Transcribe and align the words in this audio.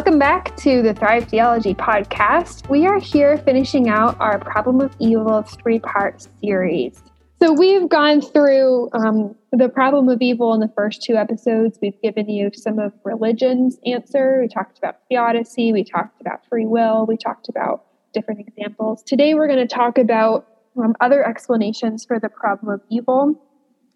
Welcome 0.00 0.18
back 0.18 0.56
to 0.56 0.80
the 0.80 0.94
Thrive 0.94 1.28
Theology 1.28 1.74
podcast. 1.74 2.70
We 2.70 2.86
are 2.86 2.98
here 2.98 3.36
finishing 3.36 3.90
out 3.90 4.18
our 4.18 4.38
Problem 4.38 4.80
of 4.80 4.96
Evil 4.98 5.42
three 5.42 5.78
part 5.78 6.26
series. 6.42 7.02
So, 7.42 7.52
we've 7.52 7.86
gone 7.86 8.22
through 8.22 8.88
um, 8.94 9.36
the 9.52 9.68
problem 9.68 10.08
of 10.08 10.22
evil 10.22 10.54
in 10.54 10.60
the 10.60 10.72
first 10.74 11.02
two 11.02 11.16
episodes. 11.16 11.78
We've 11.82 12.00
given 12.00 12.30
you 12.30 12.50
some 12.54 12.78
of 12.78 12.94
religion's 13.04 13.76
answer. 13.84 14.38
We 14.40 14.48
talked 14.48 14.78
about 14.78 15.00
theodicy, 15.10 15.70
we 15.70 15.84
talked 15.84 16.18
about 16.22 16.46
free 16.48 16.64
will, 16.64 17.04
we 17.04 17.18
talked 17.18 17.50
about 17.50 17.84
different 18.14 18.40
examples. 18.40 19.02
Today, 19.02 19.34
we're 19.34 19.48
going 19.48 19.68
to 19.68 19.72
talk 19.72 19.98
about 19.98 20.46
um, 20.82 20.94
other 21.02 21.22
explanations 21.28 22.06
for 22.06 22.18
the 22.18 22.30
problem 22.30 22.72
of 22.72 22.80
evil, 22.90 23.38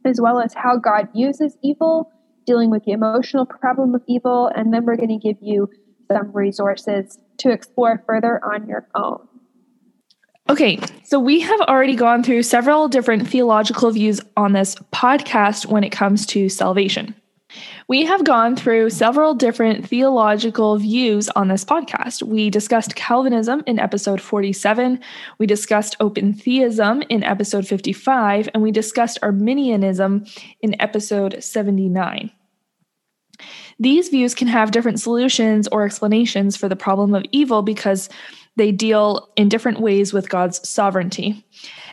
as 0.04 0.20
well 0.20 0.38
as 0.38 0.52
how 0.52 0.76
God 0.76 1.08
uses 1.14 1.56
evil 1.62 2.12
dealing 2.46 2.68
with 2.68 2.84
the 2.84 2.92
emotional 2.92 3.46
problem 3.46 3.94
of 3.94 4.02
evil, 4.06 4.50
and 4.54 4.72
then 4.72 4.84
we're 4.84 4.96
going 4.96 5.08
to 5.08 5.16
give 5.16 5.38
you 5.40 5.66
some 6.10 6.32
resources 6.32 7.18
to 7.38 7.50
explore 7.50 8.02
further 8.06 8.40
on 8.44 8.66
your 8.68 8.86
own. 8.94 9.26
Okay, 10.50 10.78
so 11.04 11.18
we 11.18 11.40
have 11.40 11.60
already 11.62 11.96
gone 11.96 12.22
through 12.22 12.42
several 12.42 12.86
different 12.86 13.26
theological 13.26 13.90
views 13.90 14.20
on 14.36 14.52
this 14.52 14.74
podcast 14.92 15.66
when 15.66 15.82
it 15.82 15.90
comes 15.90 16.26
to 16.26 16.50
salvation. 16.50 17.14
We 17.88 18.04
have 18.04 18.24
gone 18.24 18.56
through 18.56 18.90
several 18.90 19.34
different 19.34 19.88
theological 19.88 20.76
views 20.76 21.28
on 21.30 21.48
this 21.48 21.64
podcast. 21.64 22.22
We 22.22 22.50
discussed 22.50 22.94
Calvinism 22.94 23.62
in 23.66 23.78
episode 23.78 24.20
47, 24.20 25.00
we 25.38 25.46
discussed 25.46 25.96
open 26.00 26.34
theism 26.34 27.02
in 27.08 27.22
episode 27.22 27.66
55, 27.66 28.48
and 28.52 28.62
we 28.62 28.70
discussed 28.70 29.18
Arminianism 29.22 30.26
in 30.60 30.80
episode 30.80 31.42
79. 31.42 32.30
These 33.78 34.08
views 34.08 34.34
can 34.34 34.48
have 34.48 34.70
different 34.70 35.00
solutions 35.00 35.68
or 35.68 35.84
explanations 35.84 36.56
for 36.56 36.68
the 36.68 36.76
problem 36.76 37.14
of 37.14 37.24
evil 37.32 37.62
because 37.62 38.08
they 38.56 38.70
deal 38.72 39.28
in 39.36 39.48
different 39.48 39.80
ways 39.80 40.12
with 40.12 40.28
God's 40.28 40.66
sovereignty. 40.68 41.44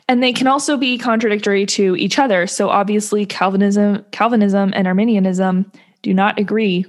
And 0.08 0.22
they 0.22 0.34
can 0.34 0.48
also 0.48 0.78
be 0.78 0.98
contradictory 0.98 1.66
to 1.68 1.96
each 1.96 2.20
other. 2.20 2.46
So 2.48 2.70
obviously 2.70 3.26
Calvinism, 3.26 4.06
Calvinism 4.12 4.74
and 4.76 4.88
Arminianism 4.88 5.72
do 6.02 6.14
not 6.14 6.40
agree 6.40 6.86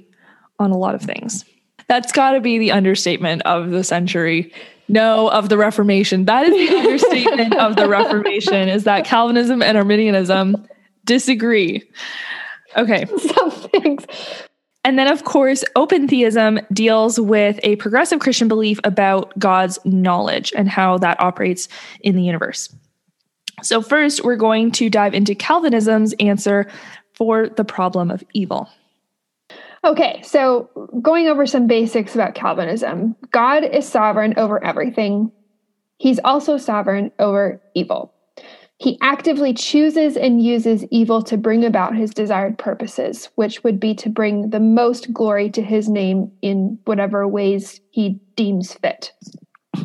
on 0.59 0.71
a 0.71 0.77
lot 0.77 0.95
of 0.95 1.01
things. 1.01 1.45
That's 1.87 2.11
got 2.11 2.31
to 2.31 2.41
be 2.41 2.59
the 2.59 2.71
understatement 2.71 3.41
of 3.43 3.71
the 3.71 3.83
century. 3.83 4.53
No, 4.87 5.29
of 5.29 5.49
the 5.49 5.57
Reformation. 5.57 6.25
That 6.25 6.45
is 6.45 6.69
the 6.69 6.75
understatement 6.75 7.55
of 7.55 7.75
the 7.75 7.87
Reformation 7.87 8.67
is 8.67 8.83
that 8.83 9.05
Calvinism 9.05 9.61
and 9.61 9.77
Arminianism 9.77 10.67
disagree. 11.05 11.83
Okay. 12.75 13.05
Some 13.35 13.51
things 13.81 14.05
and 14.85 14.99
then, 14.99 15.07
of 15.07 15.23
course, 15.23 15.63
open 15.75 16.07
theism 16.07 16.59
deals 16.73 17.19
with 17.19 17.59
a 17.63 17.77
progressive 17.77 18.19
Christian 18.19 18.49
belief 18.49 18.79
about 18.83 19.37
God's 19.39 19.79
knowledge 19.85 20.51
and 20.57 20.67
how 20.67 20.97
that 20.97 21.19
operates 21.21 21.69
in 22.01 22.15
the 22.15 22.23
universe. 22.23 22.73
So, 23.61 23.81
first, 23.81 24.25
we're 24.25 24.35
going 24.35 24.71
to 24.73 24.89
dive 24.89 25.13
into 25.13 25.35
Calvinism's 25.35 26.13
answer 26.19 26.69
for 27.13 27.47
the 27.47 27.63
problem 27.63 28.11
of 28.11 28.23
evil. 28.33 28.69
Okay, 29.85 30.21
so 30.21 30.69
going 31.01 31.27
over 31.27 31.45
some 31.45 31.67
basics 31.67 32.15
about 32.15 32.35
Calvinism 32.35 33.15
God 33.31 33.63
is 33.63 33.87
sovereign 33.87 34.33
over 34.37 34.61
everything, 34.63 35.31
He's 35.97 36.19
also 36.25 36.57
sovereign 36.57 37.11
over 37.19 37.61
evil. 37.73 38.12
He 38.79 38.97
actively 39.01 39.53
chooses 39.53 40.17
and 40.17 40.43
uses 40.43 40.85
evil 40.91 41.21
to 41.23 41.37
bring 41.37 41.63
about 41.63 41.95
his 41.95 42.11
desired 42.11 42.57
purposes, 42.57 43.29
which 43.35 43.63
would 43.63 43.79
be 43.79 43.95
to 43.95 44.09
bring 44.09 44.49
the 44.49 44.59
most 44.59 45.13
glory 45.13 45.49
to 45.51 45.61
his 45.61 45.87
name 45.87 46.31
in 46.41 46.79
whatever 46.85 47.27
ways 47.27 47.79
he 47.91 48.19
deems 48.35 48.73
fit. 48.73 49.13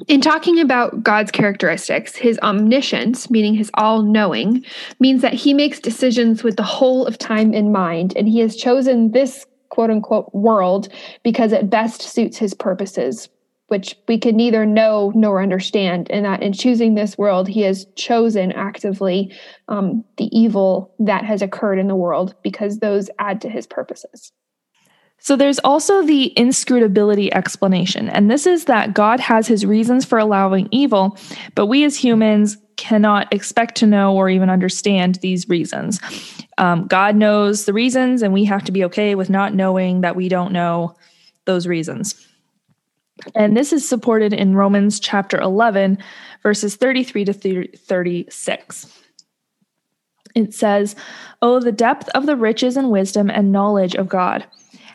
In 0.09 0.21
talking 0.21 0.59
about 0.59 1.03
God's 1.03 1.31
characteristics, 1.31 2.17
his 2.17 2.39
omniscience, 2.41 3.31
meaning 3.31 3.55
his 3.55 3.71
all 3.75 4.03
knowing, 4.03 4.65
means 5.01 5.23
that 5.23 5.35
he 5.35 5.55
makes 5.55 5.81
decisions 5.81 6.43
with 6.43 6.57
the 6.57 6.63
whole 6.63 7.07
of 7.07 7.19
time 7.19 7.53
in 7.53 7.71
mind, 7.71 8.15
and 8.17 8.29
he 8.29 8.41
has 8.41 8.57
chosen 8.57 9.13
this 9.13 9.47
quote 9.69 9.91
unquote 9.91 10.35
world 10.35 10.89
because 11.23 11.53
it 11.53 11.71
best 11.71 12.03
suits 12.03 12.39
his 12.39 12.55
purposes, 12.55 13.29
which 13.69 13.97
we 14.09 14.19
can 14.19 14.37
neither 14.37 14.67
know 14.67 15.13
nor 15.15 15.43
understand. 15.43 16.11
And 16.11 16.25
that 16.25 16.43
in 16.43 16.53
choosing 16.53 16.95
this 16.95 17.17
world, 17.17 17.49
he 17.49 17.63
has 17.63 17.87
chosen 17.97 18.51
actively 18.53 19.33
um, 19.69 20.05
the 20.17 20.29
evil 20.37 20.95
that 20.99 21.25
has 21.25 21.43
occurred 21.43 21.79
in 21.79 21.87
the 21.87 21.97
world 21.97 22.35
because 22.43 22.79
those 22.79 23.09
add 23.19 23.41
to 23.43 23.49
his 23.49 23.67
purposes. 23.67 24.33
So 25.21 25.37
there's 25.37 25.59
also 25.61 26.03
the 26.03 26.33
inscrutability 26.37 27.33
explanation. 27.35 28.09
And 28.09 28.31
this 28.31 28.47
is 28.47 28.67
that 28.67 28.95
God 28.95 29.21
has 29.21 29.47
his 29.47 29.67
reasons 29.67 30.05
for 30.05 30.19
allowing 30.19 30.69
evil, 30.71 31.19
but 31.55 31.67
we 31.67 31.85
as 31.85 31.97
humans 31.97 32.57
cannot 32.77 33.33
expect 33.35 33.75
to 33.79 33.87
know 33.87 34.15
or 34.15 34.31
even 34.31 34.49
understand 34.49 35.17
these 35.17 35.49
reasons. 35.49 36.01
Um, 36.57 36.87
God 36.87 37.17
knows 37.17 37.65
the 37.65 37.73
reasons, 37.73 38.23
and 38.23 38.33
we 38.33 38.45
have 38.45 38.65
to 38.65 38.73
be 38.73 38.85
okay 38.85 39.17
with 39.17 39.29
not 39.29 39.55
knowing 39.55 40.03
that 40.03 40.15
we 40.15 40.29
don't 40.29 40.53
know 40.53 40.95
those 41.45 41.67
reasons. 41.67 42.28
And 43.35 43.57
this 43.57 43.73
is 43.73 43.89
supported 43.89 44.33
in 44.33 44.55
Romans 44.55 45.01
chapter 45.01 45.41
11, 45.41 45.99
verses 46.43 46.77
33 46.77 47.25
to 47.25 47.69
36. 47.77 49.01
It 50.35 50.55
says, 50.55 50.95
Oh, 51.43 51.61
the 51.61 51.73
depth 51.73 52.09
of 52.11 52.27
the 52.27 52.37
riches 52.37 52.77
and 52.77 52.91
wisdom 52.91 53.31
and 53.31 53.53
knowledge 53.53 53.95
of 53.95 54.09
God! 54.09 54.47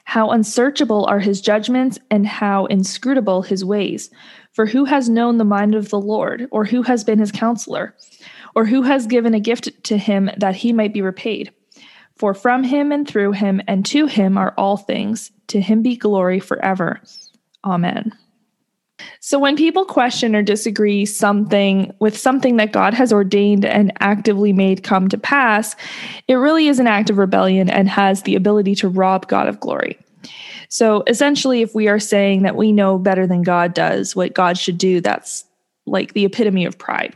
How 0.05 0.31
unsearchable 0.31 1.05
are 1.05 1.19
his 1.19 1.41
judgments 1.41 1.97
and 2.11 2.27
how 2.27 2.65
inscrutable 2.65 3.41
his 3.41 3.65
ways! 3.65 4.09
For 4.51 4.65
who 4.65 4.85
has 4.85 5.09
known 5.09 5.37
the 5.37 5.45
mind 5.45 5.75
of 5.75 5.89
the 5.89 5.99
Lord, 5.99 6.47
or 6.51 6.63
who 6.65 6.83
has 6.83 7.03
been 7.03 7.19
his 7.19 7.31
counselor, 7.31 7.95
or 8.55 8.65
who 8.65 8.83
has 8.83 9.07
given 9.07 9.33
a 9.33 9.39
gift 9.39 9.83
to 9.85 9.97
him 9.97 10.29
that 10.37 10.55
he 10.55 10.71
might 10.71 10.93
be 10.93 11.01
repaid? 11.01 11.51
For 12.15 12.33
from 12.33 12.63
him 12.63 12.91
and 12.91 13.07
through 13.07 13.31
him 13.31 13.61
and 13.67 13.85
to 13.87 14.05
him 14.05 14.37
are 14.37 14.53
all 14.57 14.77
things, 14.77 15.31
to 15.47 15.59
him 15.59 15.81
be 15.81 15.97
glory 15.97 16.39
forever. 16.39 17.01
Amen. 17.63 18.11
So 19.19 19.39
when 19.39 19.55
people 19.55 19.85
question 19.85 20.35
or 20.35 20.43
disagree 20.43 21.05
something 21.05 21.93
with 21.99 22.17
something 22.17 22.57
that 22.57 22.71
God 22.71 22.93
has 22.93 23.11
ordained 23.11 23.65
and 23.65 23.91
actively 23.99 24.53
made 24.53 24.83
come 24.83 25.07
to 25.09 25.17
pass, 25.17 25.75
it 26.27 26.35
really 26.35 26.67
is 26.67 26.79
an 26.79 26.87
act 26.87 27.09
of 27.09 27.17
rebellion 27.17 27.69
and 27.69 27.89
has 27.89 28.23
the 28.23 28.35
ability 28.35 28.75
to 28.75 28.89
rob 28.89 29.27
God 29.27 29.47
of 29.47 29.59
glory. 29.59 29.97
So 30.69 31.03
essentially, 31.07 31.61
if 31.61 31.75
we 31.75 31.87
are 31.87 31.99
saying 31.99 32.43
that 32.43 32.55
we 32.55 32.71
know 32.71 32.97
better 32.97 33.27
than 33.27 33.43
God 33.43 33.73
does 33.73 34.15
what 34.15 34.33
God 34.33 34.57
should 34.57 34.77
do, 34.77 35.01
that's 35.01 35.45
like 35.85 36.13
the 36.13 36.25
epitome 36.25 36.65
of 36.65 36.77
pride. 36.77 37.13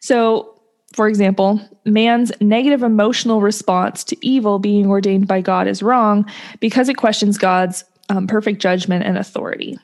So, 0.00 0.60
for 0.92 1.08
example, 1.08 1.60
man's 1.84 2.30
negative 2.40 2.82
emotional 2.82 3.40
response 3.40 4.04
to 4.04 4.26
evil 4.26 4.58
being 4.58 4.86
ordained 4.88 5.26
by 5.26 5.40
God 5.40 5.66
is 5.66 5.82
wrong 5.82 6.30
because 6.60 6.88
it 6.88 6.96
questions 6.96 7.36
God's 7.36 7.84
um, 8.08 8.26
perfect 8.26 8.60
judgment 8.60 9.04
and 9.04 9.18
authority. 9.18 9.78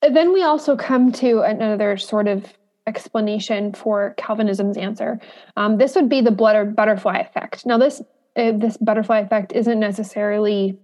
Then 0.00 0.32
we 0.32 0.42
also 0.42 0.76
come 0.76 1.10
to 1.12 1.40
another 1.40 1.96
sort 1.96 2.28
of 2.28 2.46
explanation 2.86 3.74
for 3.74 4.14
Calvinism's 4.16 4.76
answer. 4.76 5.20
Um, 5.56 5.76
this 5.78 5.94
would 5.94 6.08
be 6.08 6.20
the 6.20 6.30
butterfly 6.30 7.18
effect. 7.18 7.66
Now, 7.66 7.78
this 7.78 8.00
uh, 8.36 8.52
this 8.52 8.76
butterfly 8.76 9.18
effect 9.18 9.52
isn't 9.52 9.80
necessarily 9.80 10.78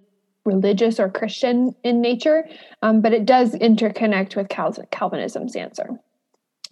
religious 0.45 1.01
or 1.01 1.09
Christian 1.09 1.75
in 1.85 2.01
nature, 2.01 2.47
um, 2.83 3.01
but 3.01 3.13
it 3.13 3.25
does 3.25 3.55
interconnect 3.55 4.37
with 4.37 4.49
Cal- 4.49 4.77
Calvinism's 4.91 5.57
answer. 5.57 5.89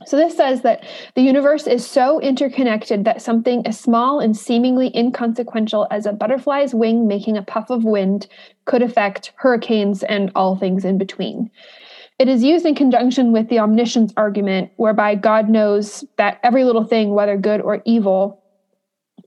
So, 0.06 0.16
this 0.16 0.37
says 0.37 0.62
that 0.62 0.84
the 1.14 1.22
universe 1.22 1.66
is 1.66 1.87
so 1.87 2.20
interconnected 2.20 3.04
that 3.04 3.22
something 3.22 3.66
as 3.66 3.78
small 3.78 4.20
and 4.20 4.37
seemingly 4.37 4.94
inconsequential 4.96 5.87
as 5.90 6.06
a 6.06 6.12
butterfly's 6.12 6.75
wing 6.75 7.06
making 7.06 7.37
a 7.37 7.43
puff 7.43 7.70
of 7.70 7.84
wind 7.84 8.26
could 8.64 8.82
affect 8.82 9.32
hurricanes 9.37 10.02
and 10.02 10.31
all 10.34 10.56
things 10.56 10.84
in 10.84 10.99
between. 10.99 11.50
It 12.19 12.28
is 12.28 12.44
used 12.44 12.66
in 12.66 12.75
conjunction 12.75 13.32
with 13.32 13.49
the 13.49 13.58
omniscience 13.58 14.12
argument, 14.16 14.70
whereby 14.76 15.14
God 15.14 15.49
knows 15.49 16.05
that 16.19 16.38
every 16.43 16.64
little 16.64 16.84
thing, 16.84 17.14
whether 17.14 17.37
good 17.37 17.60
or 17.60 17.82
evil, 17.84 18.43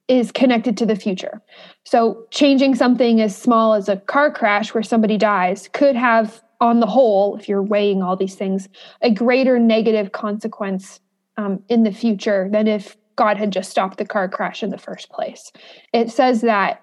is 0.07 0.31
connected 0.31 0.77
to 0.77 0.85
the 0.85 0.95
future. 0.95 1.41
So, 1.83 2.25
changing 2.31 2.75
something 2.75 3.21
as 3.21 3.35
small 3.35 3.73
as 3.73 3.89
a 3.89 3.97
car 3.97 4.31
crash 4.31 4.73
where 4.73 4.83
somebody 4.83 5.17
dies 5.17 5.69
could 5.73 5.95
have, 5.95 6.41
on 6.61 6.79
the 6.79 6.87
whole, 6.87 7.35
if 7.37 7.47
you're 7.49 7.63
weighing 7.63 8.01
all 8.01 8.15
these 8.15 8.35
things, 8.35 8.69
a 9.01 9.11
greater 9.11 9.59
negative 9.59 10.11
consequence 10.11 10.99
um, 11.37 11.61
in 11.69 11.83
the 11.83 11.91
future 11.91 12.47
than 12.51 12.67
if 12.67 12.97
God 13.15 13.37
had 13.37 13.51
just 13.51 13.69
stopped 13.71 13.97
the 13.97 14.05
car 14.05 14.27
crash 14.27 14.63
in 14.63 14.69
the 14.69 14.77
first 14.77 15.09
place. 15.09 15.51
It 15.93 16.11
says 16.11 16.41
that 16.41 16.81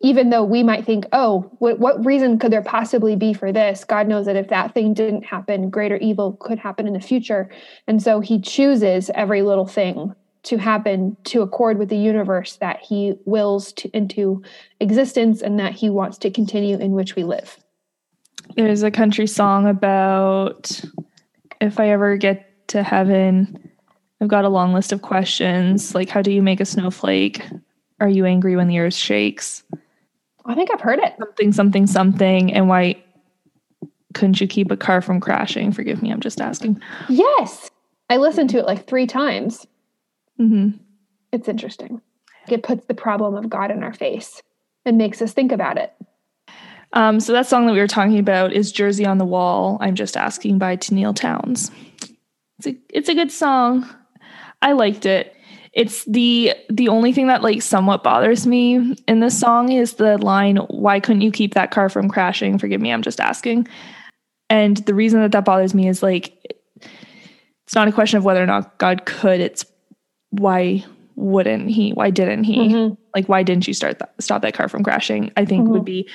even 0.00 0.30
though 0.30 0.44
we 0.44 0.62
might 0.62 0.84
think, 0.84 1.06
oh, 1.12 1.50
what, 1.58 1.80
what 1.80 2.04
reason 2.04 2.38
could 2.38 2.52
there 2.52 2.62
possibly 2.62 3.16
be 3.16 3.34
for 3.34 3.52
this? 3.52 3.84
God 3.84 4.06
knows 4.06 4.26
that 4.26 4.36
if 4.36 4.48
that 4.48 4.72
thing 4.72 4.94
didn't 4.94 5.24
happen, 5.24 5.70
greater 5.70 5.96
evil 5.96 6.34
could 6.40 6.58
happen 6.58 6.86
in 6.86 6.92
the 6.92 7.00
future. 7.00 7.50
And 7.88 8.00
so 8.00 8.20
he 8.20 8.40
chooses 8.40 9.10
every 9.14 9.42
little 9.42 9.66
thing 9.66 10.14
to 10.44 10.56
happen 10.56 11.16
to 11.24 11.42
accord 11.42 11.78
with 11.78 11.88
the 11.88 11.96
universe 11.96 12.56
that 12.56 12.80
he 12.80 13.14
wills 13.24 13.72
to, 13.72 13.90
into 13.92 14.42
existence 14.78 15.42
and 15.42 15.58
that 15.58 15.72
he 15.72 15.90
wants 15.90 16.16
to 16.18 16.30
continue 16.30 16.78
in 16.78 16.92
which 16.92 17.16
we 17.16 17.24
live. 17.24 17.58
There's 18.56 18.82
a 18.82 18.90
country 18.90 19.26
song 19.26 19.66
about 19.66 20.80
if 21.60 21.78
I 21.78 21.88
ever 21.90 22.16
get 22.16 22.68
to 22.68 22.82
heaven, 22.82 23.70
I've 24.20 24.28
got 24.28 24.44
a 24.44 24.48
long 24.48 24.72
list 24.72 24.92
of 24.92 25.02
questions 25.02 25.94
like 25.94 26.08
how 26.08 26.22
do 26.22 26.32
you 26.32 26.42
make 26.42 26.60
a 26.60 26.64
snowflake? 26.64 27.42
Are 28.00 28.08
you 28.08 28.24
angry 28.24 28.56
when 28.56 28.68
the 28.68 28.78
earth 28.78 28.94
shakes? 28.94 29.62
I 30.44 30.54
think 30.54 30.70
I've 30.72 30.80
heard 30.80 30.98
it. 31.00 31.14
Something, 31.18 31.52
something, 31.52 31.86
something. 31.86 32.52
And 32.52 32.68
why 32.68 33.02
couldn't 34.14 34.40
you 34.40 34.46
keep 34.46 34.70
a 34.70 34.76
car 34.76 35.00
from 35.00 35.20
crashing? 35.20 35.72
Forgive 35.72 36.02
me, 36.02 36.10
I'm 36.10 36.20
just 36.20 36.40
asking. 36.40 36.80
Yes. 37.08 37.70
I 38.10 38.16
listened 38.16 38.50
to 38.50 38.58
it 38.58 38.66
like 38.66 38.86
three 38.86 39.06
times. 39.06 39.66
hmm 40.36 40.70
It's 41.32 41.48
interesting. 41.48 42.00
It 42.48 42.62
puts 42.62 42.86
the 42.86 42.94
problem 42.94 43.34
of 43.34 43.50
God 43.50 43.70
in 43.70 43.82
our 43.82 43.92
face 43.92 44.42
and 44.86 44.96
makes 44.96 45.20
us 45.20 45.32
think 45.34 45.52
about 45.52 45.76
it. 45.76 45.92
Um, 46.92 47.20
so 47.20 47.32
that 47.32 47.46
song 47.46 47.66
that 47.66 47.72
we 47.72 47.78
were 47.78 47.86
talking 47.86 48.18
about 48.18 48.52
is 48.52 48.72
Jersey 48.72 49.04
on 49.04 49.18
the 49.18 49.24
Wall. 49.24 49.78
I'm 49.80 49.94
just 49.94 50.16
asking 50.16 50.58
by 50.58 50.76
Tenille 50.76 51.14
Townes. 51.14 51.70
It's 52.58 52.66
a 52.66 52.76
it's 52.88 53.08
a 53.08 53.14
good 53.14 53.30
song. 53.30 53.88
I 54.62 54.72
liked 54.72 55.06
it. 55.06 55.34
It's 55.72 56.04
the 56.06 56.54
the 56.70 56.88
only 56.88 57.12
thing 57.12 57.28
that 57.28 57.42
like 57.42 57.62
somewhat 57.62 58.02
bothers 58.02 58.46
me 58.46 58.96
in 59.06 59.20
this 59.20 59.38
song 59.38 59.70
is 59.70 59.94
the 59.94 60.18
line 60.18 60.56
why 60.56 60.98
couldn't 60.98 61.22
you 61.22 61.30
keep 61.30 61.54
that 61.54 61.70
car 61.70 61.88
from 61.88 62.08
crashing? 62.08 62.58
Forgive 62.58 62.80
me, 62.80 62.92
I'm 62.92 63.02
just 63.02 63.20
asking. 63.20 63.68
And 64.50 64.78
the 64.78 64.94
reason 64.94 65.20
that 65.20 65.32
that 65.32 65.44
bothers 65.44 65.74
me 65.74 65.88
is 65.88 66.02
like 66.02 66.56
it's 67.68 67.74
not 67.74 67.86
a 67.86 67.92
question 67.92 68.16
of 68.16 68.24
whether 68.24 68.42
or 68.42 68.46
not 68.46 68.78
God 68.78 69.04
could, 69.04 69.40
it's 69.40 69.66
why 70.30 70.84
wouldn't 71.18 71.68
he? 71.68 71.90
Why 71.90 72.10
didn't 72.10 72.44
he? 72.44 72.56
Mhm. 72.68 72.96
Like 73.14 73.28
why 73.28 73.42
didn't 73.42 73.66
you 73.66 73.74
start 73.74 73.98
that 73.98 74.14
stop 74.20 74.40
that 74.42 74.54
car 74.54 74.68
from 74.68 74.84
crashing? 74.84 75.32
I 75.36 75.44
think 75.44 75.68
would 75.68 75.84
be. 75.84 76.08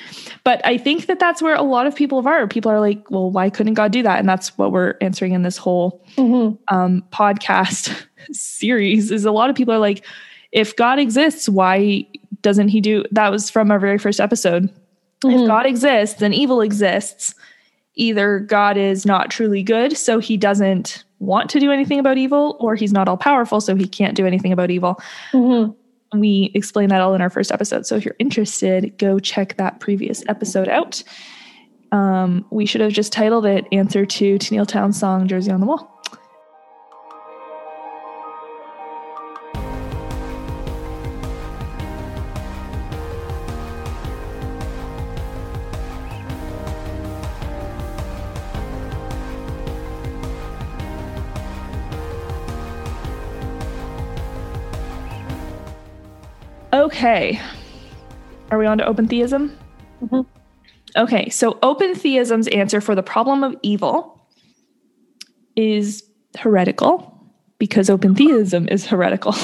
But 0.44 0.64
I 0.64 0.78
think 0.78 1.06
that 1.06 1.18
that's 1.18 1.42
where 1.42 1.54
a 1.54 1.62
lot 1.62 1.86
of 1.86 1.94
people 1.94 2.26
are. 2.26 2.48
People 2.48 2.70
are 2.72 2.80
like, 2.80 3.10
well, 3.10 3.30
why 3.30 3.50
couldn't 3.50 3.74
God 3.74 3.92
do 3.92 4.02
that? 4.02 4.18
And 4.18 4.26
that's 4.28 4.56
what 4.56 4.72
we're 4.72 4.94
answering 5.02 5.32
in 5.32 5.42
this 5.42 5.58
whole 5.58 6.02
Mhm. 6.16 6.56
um, 6.68 7.04
podcast 7.12 7.94
series 8.32 9.10
is 9.10 9.26
a 9.26 9.30
lot 9.30 9.50
of 9.50 9.56
people 9.56 9.74
are 9.74 9.78
like, 9.78 10.04
if 10.52 10.74
God 10.76 10.98
exists, 10.98 11.48
why 11.48 12.06
doesn't 12.40 12.68
he 12.68 12.80
do 12.80 13.04
that 13.10 13.30
was 13.30 13.50
from 13.50 13.70
our 13.70 13.78
very 13.78 13.98
first 13.98 14.20
episode. 14.20 14.70
If 15.24 15.30
Mhm. 15.40 15.46
God 15.46 15.66
exists 15.66 16.18
then 16.20 16.32
evil 16.32 16.60
exists, 16.62 17.34
either 17.96 18.40
God 18.40 18.76
is 18.76 19.06
not 19.06 19.30
truly 19.30 19.62
good, 19.62 19.96
so 19.96 20.18
he 20.18 20.36
doesn't 20.36 21.04
want 21.20 21.48
to 21.50 21.60
do 21.60 21.70
anything 21.70 21.98
about 21.98 22.18
evil, 22.18 22.56
or 22.60 22.74
he's 22.74 22.92
not 22.92 23.08
all 23.08 23.16
powerful, 23.16 23.60
so 23.60 23.74
he 23.74 23.86
can't 23.86 24.16
do 24.16 24.26
anything 24.26 24.52
about 24.52 24.70
evil. 24.70 25.00
Mhm. 25.32 25.74
We 26.14 26.52
explain 26.54 26.90
that 26.90 27.00
all 27.00 27.14
in 27.14 27.20
our 27.20 27.30
first 27.30 27.50
episode. 27.50 27.86
So 27.86 27.96
if 27.96 28.04
you're 28.04 28.16
interested, 28.18 28.96
go 28.98 29.18
check 29.18 29.56
that 29.56 29.80
previous 29.80 30.24
episode 30.28 30.68
out. 30.68 31.02
Um, 31.92 32.44
we 32.50 32.66
should 32.66 32.80
have 32.80 32.92
just 32.92 33.12
titled 33.12 33.46
it 33.46 33.66
Answer 33.72 34.04
to 34.04 34.38
Tenille 34.38 34.66
Townes' 34.66 34.98
song 34.98 35.28
Jersey 35.28 35.50
on 35.50 35.60
the 35.60 35.66
Wall. 35.66 35.90
Okay. 57.04 57.38
Are 58.50 58.56
we 58.56 58.64
on 58.64 58.78
to 58.78 58.86
open 58.86 59.06
theism? 59.06 59.54
Mhm. 60.02 60.24
Okay, 60.96 61.28
so 61.28 61.58
open 61.62 61.94
theism's 61.94 62.48
answer 62.48 62.80
for 62.80 62.94
the 62.94 63.02
problem 63.02 63.44
of 63.44 63.54
evil 63.62 64.26
is 65.54 66.02
heretical 66.38 67.14
because 67.58 67.90
open 67.90 68.14
theism 68.14 68.66
is 68.70 68.86
heretical. 68.86 69.34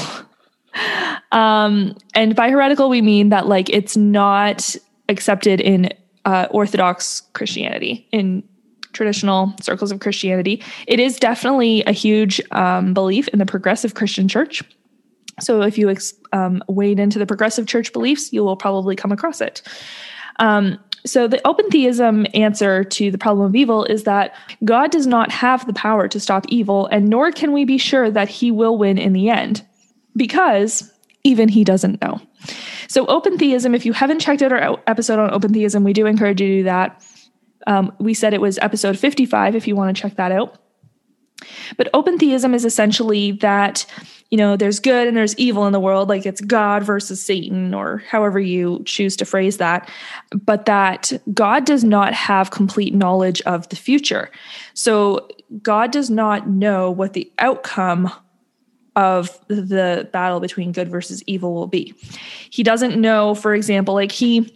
um, 1.32 1.94
and 2.14 2.34
by 2.34 2.48
heretical, 2.48 2.88
we 2.88 3.02
mean 3.02 3.28
that 3.28 3.46
like 3.46 3.68
it's 3.68 3.94
not 3.94 4.74
accepted 5.10 5.60
in 5.60 5.90
uh, 6.24 6.46
Orthodox 6.50 7.24
Christianity, 7.34 8.08
in 8.10 8.42
traditional 8.94 9.54
circles 9.60 9.92
of 9.92 10.00
Christianity. 10.00 10.62
It 10.86 10.98
is 10.98 11.18
definitely 11.18 11.84
a 11.84 11.92
huge 11.92 12.40
um, 12.52 12.94
belief 12.94 13.28
in 13.28 13.38
the 13.38 13.44
progressive 13.44 13.92
Christian 13.92 14.28
church. 14.28 14.62
So 15.40 15.62
if 15.62 15.78
you 15.78 15.94
um, 16.32 16.62
wade 16.68 17.00
into 17.00 17.18
the 17.18 17.26
progressive 17.26 17.66
church 17.66 17.92
beliefs, 17.92 18.32
you 18.32 18.44
will 18.44 18.56
probably 18.56 18.96
come 18.96 19.12
across 19.12 19.40
it. 19.40 19.62
Um, 20.38 20.78
so 21.06 21.26
the 21.26 21.46
open 21.46 21.68
theism 21.70 22.26
answer 22.34 22.84
to 22.84 23.10
the 23.10 23.18
problem 23.18 23.46
of 23.46 23.56
evil 23.56 23.84
is 23.84 24.04
that 24.04 24.34
God 24.64 24.90
does 24.90 25.06
not 25.06 25.30
have 25.30 25.66
the 25.66 25.72
power 25.72 26.08
to 26.08 26.20
stop 26.20 26.44
evil, 26.48 26.86
and 26.86 27.08
nor 27.08 27.32
can 27.32 27.52
we 27.52 27.64
be 27.64 27.78
sure 27.78 28.10
that 28.10 28.28
he 28.28 28.50
will 28.50 28.76
win 28.76 28.98
in 28.98 29.12
the 29.12 29.30
end, 29.30 29.64
because 30.16 30.92
even 31.24 31.48
he 31.48 31.64
doesn't 31.64 32.00
know. 32.02 32.20
So 32.88 33.06
open 33.06 33.38
theism, 33.38 33.74
if 33.74 33.86
you 33.86 33.92
haven't 33.92 34.20
checked 34.20 34.42
out 34.42 34.52
our 34.52 34.78
episode 34.86 35.18
on 35.18 35.32
open 35.32 35.52
theism, 35.52 35.84
we 35.84 35.92
do 35.92 36.06
encourage 36.06 36.40
you 36.40 36.48
to 36.48 36.56
do 36.58 36.62
that. 36.64 37.04
Um, 37.66 37.92
we 37.98 38.14
said 38.14 38.34
it 38.34 38.40
was 38.40 38.58
episode 38.58 38.98
55 38.98 39.54
if 39.54 39.68
you 39.68 39.76
want 39.76 39.94
to 39.94 40.00
check 40.00 40.16
that 40.16 40.32
out. 40.32 40.58
But 41.76 41.88
open 41.94 42.18
theism 42.18 42.54
is 42.54 42.64
essentially 42.64 43.32
that, 43.32 43.86
you 44.30 44.38
know, 44.38 44.56
there's 44.56 44.80
good 44.80 45.08
and 45.08 45.16
there's 45.16 45.36
evil 45.36 45.66
in 45.66 45.72
the 45.72 45.80
world, 45.80 46.08
like 46.08 46.26
it's 46.26 46.40
God 46.40 46.82
versus 46.82 47.24
Satan, 47.24 47.74
or 47.74 47.98
however 48.08 48.38
you 48.38 48.82
choose 48.84 49.16
to 49.16 49.24
phrase 49.24 49.56
that, 49.56 49.90
but 50.44 50.66
that 50.66 51.12
God 51.32 51.64
does 51.64 51.84
not 51.84 52.14
have 52.14 52.50
complete 52.50 52.94
knowledge 52.94 53.40
of 53.42 53.68
the 53.70 53.76
future. 53.76 54.30
So 54.74 55.28
God 55.62 55.90
does 55.90 56.10
not 56.10 56.48
know 56.48 56.90
what 56.90 57.12
the 57.12 57.30
outcome 57.38 58.12
of 58.96 59.38
the 59.48 60.08
battle 60.12 60.40
between 60.40 60.72
good 60.72 60.88
versus 60.88 61.22
evil 61.26 61.54
will 61.54 61.68
be. 61.68 61.94
He 62.50 62.62
doesn't 62.62 63.00
know, 63.00 63.34
for 63.34 63.54
example, 63.54 63.94
like 63.94 64.12
he 64.12 64.52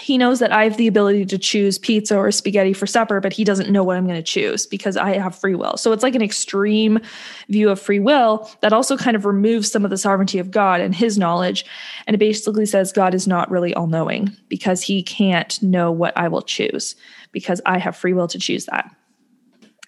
he 0.00 0.16
knows 0.16 0.38
that 0.38 0.52
I 0.52 0.64
have 0.64 0.78
the 0.78 0.86
ability 0.86 1.26
to 1.26 1.38
choose 1.38 1.78
pizza 1.78 2.16
or 2.16 2.30
spaghetti 2.30 2.72
for 2.72 2.86
supper, 2.86 3.20
but 3.20 3.32
he 3.32 3.44
doesn't 3.44 3.70
know 3.70 3.84
what 3.84 3.96
I'm 3.96 4.06
going 4.06 4.16
to 4.16 4.22
choose 4.22 4.66
because 4.66 4.96
I 4.96 5.18
have 5.18 5.34
free 5.34 5.54
will. 5.54 5.76
So 5.76 5.92
it's 5.92 6.02
like 6.02 6.14
an 6.14 6.22
extreme 6.22 6.98
view 7.48 7.68
of 7.68 7.78
free 7.78 8.00
will 8.00 8.50
that 8.62 8.72
also 8.72 8.96
kind 8.96 9.16
of 9.16 9.26
removes 9.26 9.70
some 9.70 9.84
of 9.84 9.90
the 9.90 9.98
sovereignty 9.98 10.38
of 10.38 10.50
God 10.50 10.80
and 10.80 10.94
his 10.94 11.18
knowledge. 11.18 11.66
And 12.06 12.14
it 12.14 12.18
basically 12.18 12.64
says 12.64 12.90
God 12.90 13.14
is 13.14 13.28
not 13.28 13.50
really 13.50 13.74
all 13.74 13.86
knowing 13.86 14.34
because 14.48 14.82
he 14.82 15.02
can't 15.02 15.62
know 15.62 15.92
what 15.92 16.16
I 16.16 16.28
will 16.28 16.42
choose 16.42 16.96
because 17.30 17.60
I 17.66 17.78
have 17.78 17.96
free 17.96 18.14
will 18.14 18.28
to 18.28 18.38
choose 18.38 18.66
that. 18.66 18.94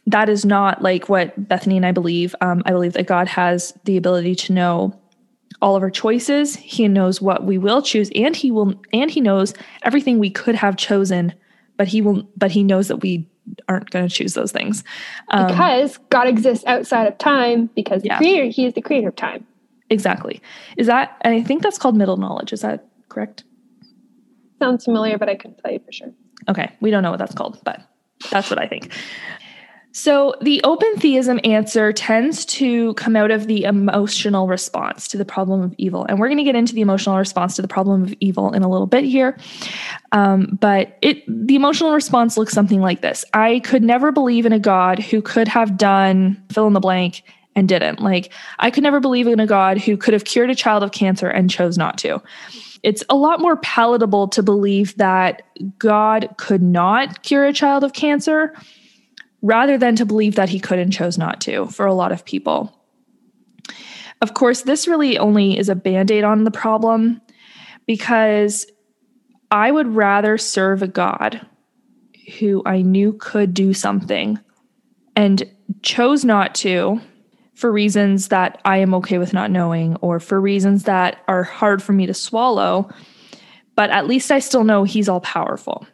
That 0.06 0.28
is 0.28 0.44
not 0.44 0.82
like 0.82 1.08
what 1.08 1.48
Bethany 1.48 1.78
and 1.78 1.86
I 1.86 1.92
believe. 1.92 2.34
Um, 2.42 2.62
I 2.66 2.72
believe 2.72 2.92
that 2.92 3.06
God 3.06 3.26
has 3.28 3.72
the 3.84 3.96
ability 3.96 4.34
to 4.34 4.52
know 4.52 5.00
all 5.62 5.76
of 5.76 5.82
our 5.82 5.90
choices. 5.90 6.56
He 6.56 6.88
knows 6.88 7.20
what 7.20 7.44
we 7.44 7.58
will 7.58 7.82
choose 7.82 8.10
and 8.14 8.34
he 8.34 8.50
will 8.50 8.74
and 8.92 9.10
he 9.10 9.20
knows 9.20 9.54
everything 9.82 10.18
we 10.18 10.30
could 10.30 10.54
have 10.54 10.76
chosen, 10.76 11.32
but 11.76 11.88
he 11.88 12.00
will 12.02 12.28
but 12.36 12.50
he 12.50 12.62
knows 12.62 12.88
that 12.88 12.98
we 12.98 13.28
aren't 13.68 13.90
going 13.90 14.06
to 14.08 14.14
choose 14.14 14.34
those 14.34 14.52
things. 14.52 14.84
Um, 15.28 15.46
because 15.46 15.98
God 16.10 16.28
exists 16.28 16.64
outside 16.66 17.06
of 17.06 17.18
time 17.18 17.70
because 17.74 18.02
the 18.02 18.10
creator 18.10 18.46
he 18.46 18.66
is 18.66 18.74
the 18.74 18.82
creator 18.82 19.08
of 19.08 19.16
time. 19.16 19.46
exactly. 19.90 20.40
Is 20.76 20.86
that 20.86 21.16
and 21.22 21.34
I 21.34 21.42
think 21.42 21.62
that's 21.62 21.78
called 21.78 21.96
middle 21.96 22.16
knowledge. 22.16 22.52
Is 22.52 22.60
that 22.62 22.86
correct? 23.08 23.44
Sounds 24.58 24.84
familiar, 24.84 25.18
but 25.18 25.28
I 25.28 25.34
couldn't 25.34 25.58
tell 25.58 25.72
you 25.72 25.80
for 25.80 25.92
sure. 25.92 26.12
Okay, 26.48 26.70
we 26.80 26.90
don't 26.90 27.02
know 27.02 27.10
what 27.10 27.18
that's 27.18 27.34
called, 27.34 27.60
but 27.64 27.80
that's 28.30 28.50
what 28.50 28.58
I 28.58 28.66
think. 28.66 28.92
So, 29.96 30.34
the 30.40 30.60
open 30.64 30.92
theism 30.96 31.38
answer 31.44 31.92
tends 31.92 32.44
to 32.46 32.94
come 32.94 33.14
out 33.14 33.30
of 33.30 33.46
the 33.46 33.62
emotional 33.62 34.48
response 34.48 35.06
to 35.06 35.16
the 35.16 35.24
problem 35.24 35.62
of 35.62 35.72
evil. 35.78 36.04
And 36.08 36.18
we're 36.18 36.26
going 36.26 36.38
to 36.38 36.44
get 36.44 36.56
into 36.56 36.74
the 36.74 36.80
emotional 36.80 37.16
response 37.16 37.54
to 37.56 37.62
the 37.62 37.68
problem 37.68 38.02
of 38.02 38.12
evil 38.18 38.52
in 38.52 38.64
a 38.64 38.68
little 38.68 38.88
bit 38.88 39.04
here. 39.04 39.38
Um, 40.10 40.58
but 40.60 40.98
it 41.00 41.22
the 41.28 41.54
emotional 41.54 41.94
response 41.94 42.36
looks 42.36 42.52
something 42.52 42.80
like 42.80 43.02
this 43.02 43.24
I 43.34 43.60
could 43.60 43.84
never 43.84 44.10
believe 44.10 44.46
in 44.46 44.52
a 44.52 44.58
God 44.58 44.98
who 44.98 45.22
could 45.22 45.46
have 45.46 45.76
done 45.76 46.42
fill 46.50 46.66
in 46.66 46.72
the 46.72 46.80
blank 46.80 47.22
and 47.54 47.68
didn't. 47.68 48.00
Like, 48.00 48.32
I 48.58 48.72
could 48.72 48.82
never 48.82 48.98
believe 48.98 49.28
in 49.28 49.38
a 49.38 49.46
God 49.46 49.78
who 49.78 49.96
could 49.96 50.12
have 50.12 50.24
cured 50.24 50.50
a 50.50 50.56
child 50.56 50.82
of 50.82 50.90
cancer 50.90 51.28
and 51.28 51.48
chose 51.48 51.78
not 51.78 51.98
to 51.98 52.20
it's 52.82 53.02
a 53.08 53.16
lot 53.16 53.40
more 53.40 53.56
palatable 53.56 54.28
to 54.28 54.42
believe 54.42 54.94
that 54.98 55.40
God 55.78 56.28
could 56.36 56.62
not 56.62 57.22
cure 57.22 57.46
a 57.46 57.52
child 57.52 57.82
of 57.82 57.94
cancer 57.94 58.54
rather 59.44 59.76
than 59.76 59.94
to 59.94 60.06
believe 60.06 60.36
that 60.36 60.48
he 60.48 60.58
could 60.58 60.78
and 60.78 60.90
chose 60.90 61.18
not 61.18 61.38
to 61.38 61.66
for 61.66 61.84
a 61.84 61.92
lot 61.92 62.10
of 62.10 62.24
people. 62.24 62.74
Of 64.22 64.32
course, 64.32 64.62
this 64.62 64.88
really 64.88 65.18
only 65.18 65.58
is 65.58 65.68
a 65.68 65.74
band 65.74 66.10
aid 66.10 66.24
on 66.24 66.44
the 66.44 66.50
problem 66.50 67.20
because 67.86 68.64
I 69.50 69.70
would 69.70 69.86
rather 69.88 70.38
serve 70.38 70.82
a 70.82 70.88
God 70.88 71.46
who 72.38 72.62
I 72.64 72.80
knew 72.80 73.12
could 73.12 73.52
do 73.52 73.74
something 73.74 74.40
and 75.14 75.42
chose 75.82 76.24
not 76.24 76.54
to 76.56 76.98
for 77.52 77.70
reasons 77.70 78.28
that 78.28 78.62
I 78.64 78.78
am 78.78 78.94
okay 78.94 79.18
with 79.18 79.34
not 79.34 79.50
knowing 79.50 79.96
or 79.96 80.20
for 80.20 80.40
reasons 80.40 80.84
that 80.84 81.22
are 81.28 81.42
hard 81.42 81.82
for 81.82 81.92
me 81.92 82.06
to 82.06 82.14
swallow, 82.14 82.90
but 83.76 83.90
at 83.90 84.06
least 84.06 84.32
I 84.32 84.38
still 84.38 84.64
know 84.64 84.84
he's 84.84 85.08
all 85.08 85.20
powerful. 85.20 85.86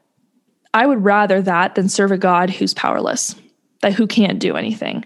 I 0.75 0.87
would 0.87 1.05
rather 1.05 1.43
that 1.43 1.75
than 1.75 1.89
serve 1.89 2.13
a 2.13 2.19
God 2.19 2.51
who's 2.51 2.75
powerless, 2.75 3.35
that 3.83 3.93
who 3.93 4.07
can't 4.07 4.39
do 4.39 4.57
anything. 4.57 5.05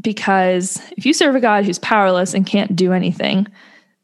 Because 0.00 0.80
if 0.96 1.06
you 1.06 1.12
serve 1.12 1.34
a 1.34 1.40
God 1.40 1.64
who's 1.64 1.78
powerless 1.78 2.34
and 2.34 2.46
can't 2.46 2.76
do 2.76 2.92
anything, 2.92 3.46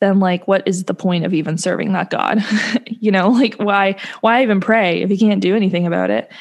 then 0.00 0.18
like 0.18 0.48
what 0.48 0.66
is 0.66 0.84
the 0.84 0.94
point 0.94 1.24
of 1.24 1.34
even 1.34 1.56
serving 1.58 1.92
that 1.92 2.10
God? 2.10 2.44
you 2.86 3.10
know, 3.10 3.28
like 3.28 3.54
why 3.56 3.96
why 4.20 4.42
even 4.42 4.60
pray 4.60 5.02
if 5.02 5.10
he 5.10 5.18
can't 5.18 5.40
do 5.40 5.54
anything 5.54 5.86
about 5.86 6.10
it? 6.10 6.32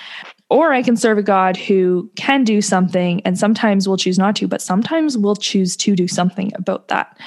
Or 0.49 0.71
I 0.71 0.83
can 0.83 0.95
serve 0.95 1.17
a 1.17 1.23
God 1.23 1.57
who 1.57 2.11
can 2.15 2.43
do 2.43 2.61
something 2.61 3.21
and 3.25 3.39
sometimes 3.39 3.87
will 3.87 3.97
choose 3.97 4.19
not 4.19 4.35
to, 4.37 4.47
but 4.47 4.61
sometimes 4.61 5.17
will 5.17 5.35
choose 5.35 5.75
to 5.77 5.95
do 5.95 6.07
something 6.07 6.51
about 6.55 6.89
that. 6.89 7.17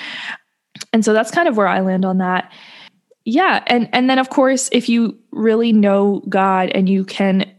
And 0.92 1.04
so 1.04 1.12
that's 1.12 1.30
kind 1.30 1.48
of 1.48 1.56
where 1.56 1.66
I 1.66 1.80
land 1.80 2.04
on 2.04 2.18
that. 2.18 2.52
Yeah, 3.28 3.64
and 3.66 3.88
and 3.92 4.08
then 4.08 4.20
of 4.20 4.30
course 4.30 4.68
if 4.70 4.88
you 4.88 5.18
really 5.32 5.72
know 5.72 6.22
God 6.28 6.70
and 6.70 6.88
you 6.88 7.04
can 7.04 7.52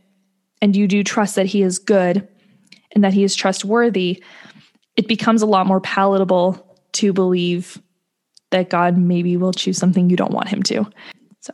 and 0.61 0.75
you 0.75 0.87
do 0.87 1.03
trust 1.03 1.35
that 1.35 1.45
he 1.45 1.61
is 1.61 1.77
good 1.77 2.25
and 2.93 3.03
that 3.03 3.13
he 3.13 3.25
is 3.25 3.35
trustworthy, 3.35 4.23
it 4.95 5.09
becomes 5.09 5.41
a 5.41 5.45
lot 5.45 5.67
more 5.67 5.81
palatable 5.81 6.65
to 6.93 7.11
believe 7.11 7.81
that 8.51 8.69
God 8.69 8.97
maybe 8.97 9.35
will 9.35 9.51
choose 9.51 9.77
something 9.77 10.09
you 10.09 10.15
don't 10.15 10.31
want 10.31 10.47
him 10.47 10.63
to. 10.63 10.89
So 11.41 11.53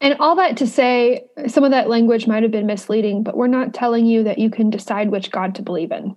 And 0.00 0.16
all 0.20 0.36
that 0.36 0.56
to 0.56 0.66
say, 0.66 1.26
some 1.46 1.62
of 1.62 1.70
that 1.70 1.90
language 1.90 2.26
might 2.26 2.42
have 2.42 2.50
been 2.50 2.66
misleading, 2.66 3.22
but 3.22 3.36
we're 3.36 3.46
not 3.46 3.74
telling 3.74 4.06
you 4.06 4.24
that 4.24 4.38
you 4.38 4.48
can 4.48 4.70
decide 4.70 5.10
which 5.10 5.30
God 5.30 5.54
to 5.56 5.62
believe 5.62 5.92
in. 5.92 6.16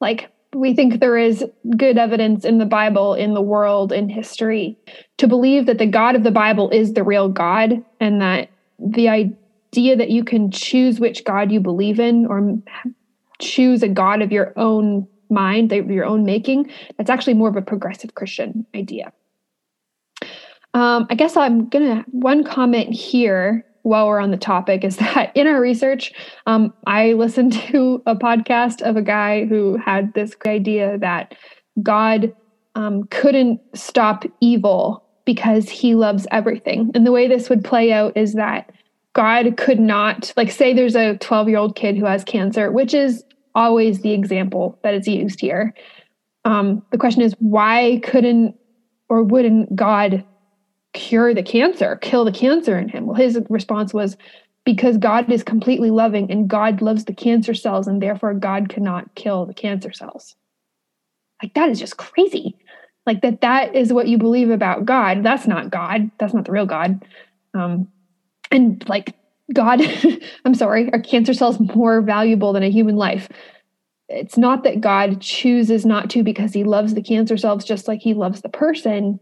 Like, 0.00 0.32
we 0.54 0.74
think 0.74 0.98
there 0.98 1.16
is 1.16 1.44
good 1.76 1.96
evidence 1.96 2.44
in 2.44 2.58
the 2.58 2.66
Bible, 2.66 3.14
in 3.14 3.34
the 3.34 3.40
world, 3.40 3.92
in 3.92 4.08
history, 4.08 4.76
to 5.18 5.28
believe 5.28 5.66
that 5.66 5.78
the 5.78 5.86
God 5.86 6.16
of 6.16 6.24
the 6.24 6.30
Bible 6.30 6.70
is 6.70 6.94
the 6.94 7.04
real 7.04 7.28
God, 7.28 7.84
and 8.00 8.20
that 8.20 8.50
the 8.78 9.08
idea 9.08 9.96
that 9.96 10.10
you 10.10 10.24
can 10.24 10.50
choose 10.50 10.98
which 10.98 11.24
God 11.24 11.52
you 11.52 11.60
believe 11.60 12.00
in 12.00 12.26
or 12.26 12.58
choose 13.38 13.82
a 13.82 13.88
God 13.88 14.22
of 14.22 14.32
your 14.32 14.52
own 14.56 15.06
mind, 15.30 15.70
your 15.70 16.04
own 16.04 16.24
making, 16.24 16.70
that's 16.96 17.10
actually 17.10 17.34
more 17.34 17.48
of 17.48 17.56
a 17.56 17.62
progressive 17.62 18.14
Christian 18.14 18.66
idea. 18.74 19.12
Um, 20.74 21.06
I 21.10 21.14
guess 21.14 21.36
I'm 21.36 21.68
gonna 21.68 22.04
one 22.10 22.44
comment 22.44 22.92
here 22.92 23.64
while 23.82 24.06
we're 24.06 24.20
on 24.20 24.30
the 24.30 24.36
topic 24.36 24.84
is 24.84 24.96
that 24.98 25.32
in 25.34 25.46
our 25.46 25.60
research, 25.60 26.12
um, 26.46 26.72
I 26.86 27.12
listened 27.12 27.52
to 27.70 28.02
a 28.06 28.14
podcast 28.14 28.82
of 28.82 28.96
a 28.96 29.02
guy 29.02 29.46
who 29.46 29.76
had 29.76 30.12
this 30.14 30.34
idea 30.46 30.98
that 30.98 31.34
God 31.82 32.34
um, 32.74 33.04
couldn't 33.04 33.60
stop 33.74 34.24
evil 34.40 35.04
because 35.24 35.68
he 35.68 35.94
loves 35.94 36.26
everything. 36.30 36.90
And 36.94 37.06
the 37.06 37.12
way 37.12 37.28
this 37.28 37.48
would 37.48 37.64
play 37.64 37.92
out 37.92 38.16
is 38.16 38.34
that 38.34 38.70
God 39.12 39.56
could 39.56 39.80
not, 39.80 40.32
like, 40.36 40.50
say 40.50 40.72
there's 40.72 40.96
a 40.96 41.16
12 41.18 41.48
year 41.48 41.58
old 41.58 41.76
kid 41.76 41.96
who 41.96 42.04
has 42.04 42.24
cancer, 42.24 42.70
which 42.70 42.94
is 42.94 43.24
always 43.54 44.00
the 44.00 44.12
example 44.12 44.78
that 44.82 44.94
is 44.94 45.08
used 45.08 45.40
here. 45.40 45.74
Um, 46.44 46.82
the 46.90 46.98
question 46.98 47.22
is, 47.22 47.34
why 47.38 48.00
couldn't 48.02 48.54
or 49.08 49.22
wouldn't 49.22 49.74
God 49.74 50.24
cure 50.92 51.34
the 51.34 51.42
cancer, 51.42 51.96
kill 51.96 52.24
the 52.24 52.32
cancer 52.32 52.78
in 52.78 52.88
him? 52.88 53.06
Well, 53.06 53.16
his 53.16 53.38
response 53.48 53.94
was 53.94 54.16
because 54.64 54.98
God 54.98 55.30
is 55.30 55.42
completely 55.42 55.90
loving 55.90 56.30
and 56.30 56.48
God 56.48 56.82
loves 56.82 57.04
the 57.04 57.14
cancer 57.14 57.54
cells, 57.54 57.86
and 57.86 58.02
therefore 58.02 58.34
God 58.34 58.68
cannot 58.68 59.14
kill 59.14 59.46
the 59.46 59.54
cancer 59.54 59.92
cells. 59.92 60.36
Like, 61.42 61.54
that 61.54 61.70
is 61.70 61.80
just 61.80 61.96
crazy. 61.96 62.56
Like, 63.06 63.22
that 63.22 63.40
that 63.40 63.74
is 63.74 63.92
what 63.92 64.08
you 64.08 64.18
believe 64.18 64.50
about 64.50 64.84
God. 64.84 65.22
That's 65.22 65.46
not 65.46 65.70
God. 65.70 66.10
That's 66.18 66.34
not 66.34 66.44
the 66.44 66.52
real 66.52 66.66
God. 66.66 67.04
Um, 67.54 67.88
and 68.50 68.86
like, 68.88 69.14
God, 69.52 69.80
I'm 70.44 70.54
sorry, 70.54 70.92
are 70.92 71.00
cancer 71.00 71.34
cells 71.34 71.58
more 71.74 72.02
valuable 72.02 72.52
than 72.52 72.62
a 72.62 72.70
human 72.70 72.96
life? 72.96 73.28
It's 74.08 74.36
not 74.36 74.64
that 74.64 74.80
God 74.80 75.20
chooses 75.20 75.86
not 75.86 76.10
to 76.10 76.22
because 76.22 76.52
he 76.52 76.64
loves 76.64 76.94
the 76.94 77.02
cancer 77.02 77.36
cells 77.36 77.64
just 77.64 77.88
like 77.88 78.00
he 78.00 78.12
loves 78.12 78.42
the 78.42 78.48
person 78.48 79.20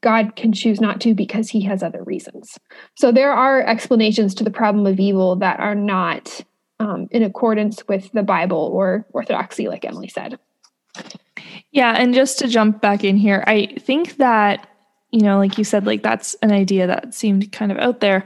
God 0.00 0.36
can 0.36 0.52
choose 0.52 0.80
not 0.80 1.00
to 1.02 1.14
because 1.14 1.48
he 1.48 1.62
has 1.62 1.82
other 1.82 2.02
reasons. 2.04 2.56
So 2.96 3.10
there 3.10 3.32
are 3.32 3.62
explanations 3.62 4.34
to 4.36 4.44
the 4.44 4.50
problem 4.50 4.86
of 4.86 5.00
evil 5.00 5.36
that 5.36 5.58
are 5.58 5.74
not 5.74 6.40
um, 6.80 7.08
in 7.10 7.22
accordance 7.22 7.86
with 7.88 8.10
the 8.12 8.22
Bible 8.22 8.70
or 8.72 9.06
orthodoxy, 9.12 9.68
like 9.68 9.84
Emily 9.84 10.08
said. 10.08 10.38
Yeah. 11.72 11.94
And 11.96 12.14
just 12.14 12.38
to 12.38 12.48
jump 12.48 12.80
back 12.80 13.04
in 13.04 13.16
here, 13.16 13.42
I 13.46 13.74
think 13.78 14.16
that, 14.16 14.68
you 15.10 15.22
know, 15.22 15.38
like 15.38 15.58
you 15.58 15.64
said, 15.64 15.86
like 15.86 16.02
that's 16.02 16.34
an 16.42 16.52
idea 16.52 16.86
that 16.86 17.14
seemed 17.14 17.50
kind 17.52 17.72
of 17.72 17.78
out 17.78 18.00
there. 18.00 18.24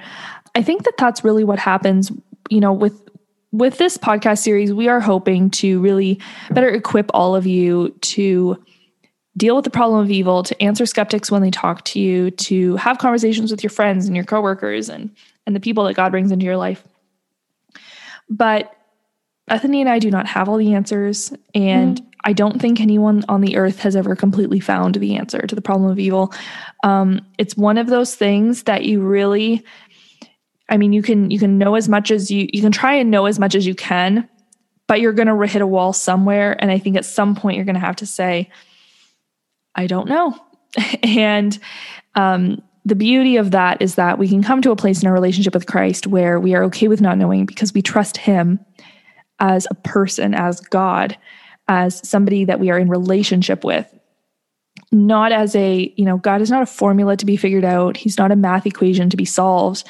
I 0.55 0.63
think 0.63 0.85
that 0.85 0.97
that's 0.99 1.25
really 1.25 1.45
what 1.45 1.59
happens, 1.59 2.13
you 2.51 2.61
know, 2.61 2.73
with 2.73 3.01
with 3.53 3.77
this 3.77 3.99
podcast 3.99 4.39
series, 4.39 4.73
we 4.73 4.89
are 4.89 5.01
hoping 5.01 5.51
to 5.51 5.79
really 5.81 6.19
better 6.53 6.71
equip 6.71 7.11
all 7.13 7.37
of 7.37 7.47
you 7.47 7.91
to 8.01 8.57
deal 9.37 9.57
with 9.57 9.65
the 9.65 9.71
problem 9.71 10.01
of 10.01 10.11
evil, 10.11 10.43
to 10.43 10.63
answer 10.63 10.87
skeptics 10.87 11.31
when 11.31 11.43
they 11.43 11.51
talk 11.51 11.85
to 11.87 12.01
you, 12.01 12.31
to 12.33 12.77
have 12.77 12.99
conversations 12.99 13.51
with 13.51 13.63
your 13.63 13.71
friends 13.71 14.07
and 14.07 14.15
your 14.15 14.25
coworkers 14.25 14.89
and 14.89 15.11
and 15.47 15.57
the 15.57 15.61
people 15.61 15.85
that 15.85 15.95
God 15.95 16.11
brings 16.13 16.31
into 16.31 16.45
your 16.45 16.57
life. 16.57 16.85
But 18.29 18.75
Bethany 19.49 19.81
and 19.81 19.91
I 19.91 19.99
do 19.99 20.11
not 20.11 20.27
have 20.29 20.49
all 20.49 20.57
the 20.57 20.75
answers, 20.75 21.33
and 21.55 22.01
mm. 22.01 22.07
I 22.25 22.33
don't 22.33 22.61
think 22.61 22.81
anyone 22.81 23.25
on 23.29 23.41
the 23.41 23.57
earth 23.57 23.81
has 23.81 23.97
ever 23.97 24.15
completely 24.15 24.61
found 24.61 24.95
the 24.95 25.17
answer 25.17 25.41
to 25.41 25.55
the 25.55 25.63
problem 25.63 25.91
of 25.91 25.99
evil. 25.99 26.33
Um, 26.85 27.27
it's 27.39 27.57
one 27.57 27.77
of 27.77 27.89
those 27.89 28.15
things 28.15 28.63
that 28.65 28.85
you 28.85 29.01
really, 29.01 29.65
I 30.69 30.77
mean, 30.77 30.93
you 30.93 31.03
can 31.03 31.31
you 31.31 31.39
can 31.39 31.59
know 31.59 31.75
as 31.75 31.89
much 31.89 32.11
as 32.11 32.31
you 32.31 32.49
you 32.53 32.63
can 32.63 32.73
try 32.73 32.95
and 32.95 33.11
know 33.11 33.27
as 33.27 33.39
much 33.39 33.55
as 33.55 33.67
you 33.67 33.75
can, 33.75 34.29
but 34.87 35.01
you're 35.01 35.13
going 35.13 35.29
to 35.29 35.47
hit 35.47 35.63
a 35.63 35.67
wall 35.67 35.93
somewhere, 35.93 36.57
and 36.61 36.71
I 36.71 36.79
think 36.79 36.97
at 36.97 37.05
some 37.05 37.35
point 37.35 37.57
you're 37.57 37.65
going 37.65 37.75
to 37.75 37.81
have 37.81 37.97
to 37.97 38.07
say, 38.07 38.49
I 39.75 39.87
don't 39.87 40.09
know. 40.09 40.39
and 41.03 41.59
um, 42.15 42.63
the 42.85 42.95
beauty 42.95 43.37
of 43.37 43.53
that 43.53 43.81
is 43.81 43.95
that 43.95 44.19
we 44.19 44.29
can 44.29 44.43
come 44.43 44.63
to 44.63 44.71
a 44.71 44.77
place 44.77 45.03
in 45.03 45.07
our 45.07 45.15
relationship 45.15 45.55
with 45.55 45.67
Christ 45.67 46.07
where 46.07 46.41
we 46.41 46.55
are 46.55 46.65
okay 46.65 46.89
with 46.89 47.01
not 47.01 47.19
knowing 47.19 47.47
because 47.47 47.73
we 47.73 47.83
trust 47.83 48.17
Him 48.17 48.61
as 49.39 49.67
a 49.71 49.75
person, 49.75 50.35
as 50.35 50.61
God, 50.61 51.17
as 51.69 52.07
somebody 52.07 52.45
that 52.45 52.61
we 52.61 52.71
are 52.71 52.79
in 52.79 52.89
relationship 52.89 53.65
with. 53.65 53.87
Not 54.91 55.33
as 55.33 55.55
a, 55.55 55.93
you 55.97 56.05
know, 56.05 56.19
God 56.19 56.41
is 56.41 56.51
not 56.51 56.63
a 56.63 56.67
formula 56.67 57.17
to 57.17 57.27
be 57.27 57.37
figured 57.37 57.65
out. 57.65 57.97
He's 57.97 58.19
not 58.19 58.33
a 58.33 58.37
math 58.37 58.67
equation 58.67 59.11
to 59.11 59.17
be 59.17 59.25
solved, 59.25 59.85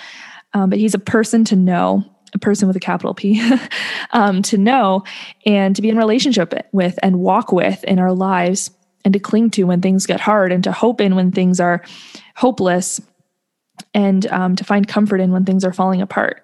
um, 0.53 0.71
but 0.71 0.79
He's 0.79 0.95
a 0.95 0.99
person 0.99 1.45
to 1.47 1.57
know, 1.57 2.05
a 2.35 2.39
person 2.39 2.69
with 2.69 2.77
a 2.77 2.81
capital 2.81 3.15
P, 3.15 3.43
um, 4.13 4.43
to 4.43 4.59
know 4.59 5.03
and 5.47 5.75
to 5.77 5.83
be 5.83 5.89
in 5.89 5.97
relationship 5.97 6.55
with 6.73 6.99
and 7.03 7.21
walk 7.21 7.53
with 7.53 7.83
in 7.85 7.99
our 7.99 8.13
lives 8.13 8.71
and 9.05 9.13
to 9.15 9.21
cling 9.21 9.51
to 9.51 9.65
when 9.65 9.81
things 9.81 10.07
get 10.07 10.21
hard 10.21 10.53
and 10.53 10.65
to 10.65 10.73
hope 10.73 11.01
in 11.01 11.17
when 11.17 11.33
things 11.33 11.61
are 11.61 11.83
hopeless 12.37 13.01
and 13.95 14.27
um, 14.27 14.57
to 14.57 14.65
find 14.65 14.87
comfort 14.87 15.21
in 15.21 15.33
when 15.33 15.45
things 15.45 15.65
are 15.65 15.73
falling 15.73 16.03
apart. 16.03 16.43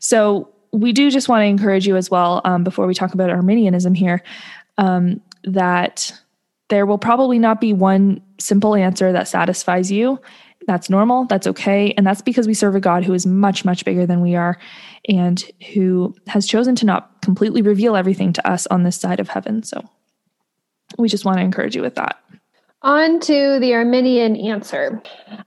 So, 0.00 0.52
we 0.72 0.92
do 0.92 1.10
just 1.10 1.28
want 1.28 1.42
to 1.42 1.46
encourage 1.46 1.86
you 1.86 1.96
as 1.96 2.10
well, 2.10 2.40
um, 2.44 2.62
before 2.62 2.86
we 2.86 2.94
talk 2.94 3.12
about 3.12 3.28
Arminianism 3.28 3.92
here, 3.92 4.22
um, 4.78 5.20
that 5.44 6.12
there 6.68 6.86
will 6.86 6.98
probably 6.98 7.38
not 7.38 7.60
be 7.60 7.72
one 7.72 8.20
simple 8.38 8.74
answer 8.74 9.12
that 9.12 9.28
satisfies 9.28 9.90
you. 9.90 10.20
That's 10.66 10.88
normal. 10.88 11.24
That's 11.24 11.46
okay. 11.48 11.92
And 11.96 12.06
that's 12.06 12.22
because 12.22 12.46
we 12.46 12.54
serve 12.54 12.76
a 12.76 12.80
God 12.80 13.04
who 13.04 13.12
is 13.12 13.26
much, 13.26 13.64
much 13.64 13.84
bigger 13.84 14.06
than 14.06 14.20
we 14.20 14.36
are 14.36 14.58
and 15.08 15.42
who 15.74 16.14
has 16.28 16.46
chosen 16.46 16.76
to 16.76 16.86
not 16.86 17.20
completely 17.22 17.62
reveal 17.62 17.96
everything 17.96 18.32
to 18.34 18.48
us 18.48 18.66
on 18.68 18.84
this 18.84 18.96
side 18.96 19.20
of 19.20 19.28
heaven. 19.28 19.62
So, 19.62 19.88
we 21.00 21.08
just 21.08 21.24
want 21.24 21.38
to 21.38 21.44
encourage 21.44 21.74
you 21.74 21.82
with 21.82 21.94
that. 21.96 22.18
On 22.82 23.20
to 23.20 23.58
the 23.60 23.74
Arminian 23.74 24.36
answer. 24.36 25.02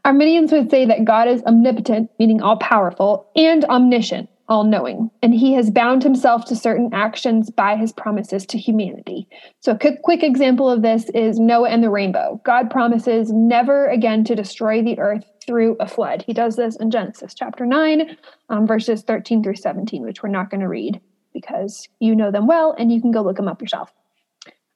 Arminians 0.06 0.52
would 0.52 0.70
say 0.70 0.86
that 0.86 1.06
God 1.06 1.28
is 1.28 1.42
omnipotent, 1.44 2.12
meaning 2.20 2.42
all 2.42 2.58
powerful, 2.58 3.28
and 3.36 3.66
omniscient, 3.66 4.30
all 4.48 4.64
knowing, 4.64 5.10
and 5.24 5.34
he 5.34 5.54
has 5.54 5.72
bound 5.72 6.04
himself 6.04 6.46
to 6.46 6.56
certain 6.56 6.94
actions 6.94 7.50
by 7.50 7.76
his 7.76 7.92
promises 7.92 8.46
to 8.46 8.60
humanity. 8.60 9.28
So, 9.62 9.72
a 9.72 9.80
quick, 9.80 10.04
quick 10.04 10.22
example 10.22 10.70
of 10.70 10.84
this 10.84 11.10
is 11.16 11.40
Noah 11.40 11.70
and 11.70 11.84
the 11.84 11.90
rainbow. 11.90 12.40
God 12.46 12.70
promises 12.70 13.32
never 13.32 13.88
again 13.88 14.24
to 14.26 14.36
destroy 14.36 14.84
the 14.84 15.00
earth 15.00 15.26
through 15.46 15.76
a 15.80 15.88
flood. 15.88 16.24
He 16.28 16.34
does 16.34 16.56
this 16.56 16.76
in 16.76 16.92
Genesis 16.92 17.34
chapter 17.34 17.66
9, 17.66 18.16
um, 18.50 18.68
verses 18.68 19.02
13 19.02 19.42
through 19.42 19.56
17, 19.56 20.04
which 20.04 20.22
we're 20.22 20.30
not 20.30 20.52
going 20.52 20.62
to 20.62 20.68
read 20.68 21.02
because 21.34 21.88
you 22.00 22.16
know 22.16 22.30
them 22.30 22.46
well 22.46 22.76
and 22.78 22.92
you 22.92 23.02
can 23.02 23.12
go 23.12 23.24
look 23.24 23.38
them 23.38 23.48
up 23.48 23.60
yourself. 23.60 23.92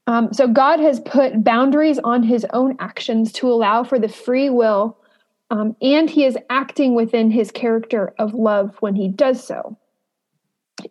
Um, 0.07 0.33
so 0.33 0.47
God 0.47 0.79
has 0.79 1.01
put 1.01 1.43
boundaries 1.43 1.99
on 1.99 2.23
his 2.23 2.45
own 2.53 2.77
actions 2.79 3.31
to 3.33 3.49
allow 3.49 3.83
for 3.83 3.99
the 3.99 4.07
free 4.07 4.49
will, 4.49 4.97
um, 5.51 5.75
and 5.81 6.09
he 6.09 6.23
is 6.25 6.37
acting 6.49 6.95
within 6.95 7.29
his 7.29 7.51
character 7.51 8.13
of 8.17 8.33
love 8.33 8.75
when 8.79 8.95
he 8.95 9.09
does 9.09 9.45
so. 9.45 9.77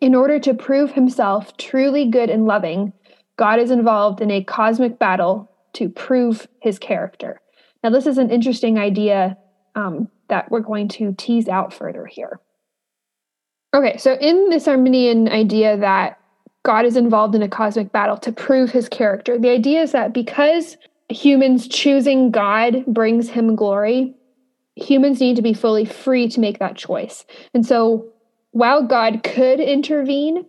In 0.01 0.13
order 0.13 0.39
to 0.39 0.53
prove 0.53 0.91
himself 0.91 1.57
truly 1.57 2.09
good 2.09 2.29
and 2.29 2.45
loving, 2.45 2.93
God 3.37 3.59
is 3.59 3.71
involved 3.71 4.21
in 4.21 4.29
a 4.29 4.43
cosmic 4.43 4.99
battle 4.99 5.51
to 5.73 5.89
prove 5.89 6.47
his 6.61 6.77
character. 6.77 7.41
Now, 7.83 7.89
this 7.89 8.05
is 8.05 8.17
an 8.17 8.29
interesting 8.29 8.77
idea 8.77 9.37
um, 9.75 10.09
that 10.29 10.51
we're 10.51 10.59
going 10.59 10.89
to 10.89 11.13
tease 11.17 11.47
out 11.47 11.73
further 11.73 12.05
here. 12.05 12.39
Okay, 13.73 13.97
so 13.97 14.13
in 14.13 14.49
this 14.49 14.67
Arminian 14.67 15.27
idea 15.27 15.77
that 15.77 16.19
God 16.67 16.85
is 16.85 16.97
involved 16.97 17.33
in 17.33 17.41
a 17.41 17.47
cosmic 17.47 17.93
battle 17.93 18.17
to 18.17 18.31
prove 18.33 18.71
his 18.71 18.89
character, 18.89 19.39
the 19.39 19.49
idea 19.49 19.81
is 19.81 19.93
that 19.93 20.13
because 20.13 20.75
humans 21.07 21.65
choosing 21.65 22.29
God 22.29 22.85
brings 22.85 23.29
him 23.29 23.55
glory, 23.55 24.13
humans 24.75 25.21
need 25.21 25.37
to 25.37 25.41
be 25.41 25.53
fully 25.53 25.85
free 25.85 26.27
to 26.27 26.41
make 26.41 26.59
that 26.59 26.75
choice. 26.75 27.25
And 27.53 27.65
so 27.65 28.09
while 28.51 28.85
God 28.85 29.23
could 29.23 29.61
intervene 29.61 30.45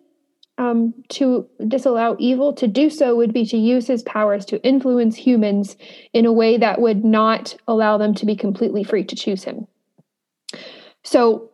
um, 0.59 0.93
to 1.11 1.47
disallow 1.69 2.17
evil, 2.19 2.53
to 2.55 2.67
do 2.67 2.91
so 2.91 3.15
would 3.15 3.33
be 3.33 3.47
to 3.47 3.57
use 3.57 3.87
his 3.87 4.03
powers 4.03 4.45
to 4.47 4.61
influence 4.65 5.15
humans 5.15 5.77
in 6.13 6.27
a 6.27 6.33
way 6.33 6.59
that 6.59 6.81
would 6.81 7.05
not 7.05 7.57
allow 7.69 7.97
them 7.97 8.13
to 8.15 8.27
be 8.27 8.35
completely 8.35 8.83
free 8.83 9.05
to 9.05 9.15
choose 9.15 9.45
him. 9.45 9.69
So 11.05 11.53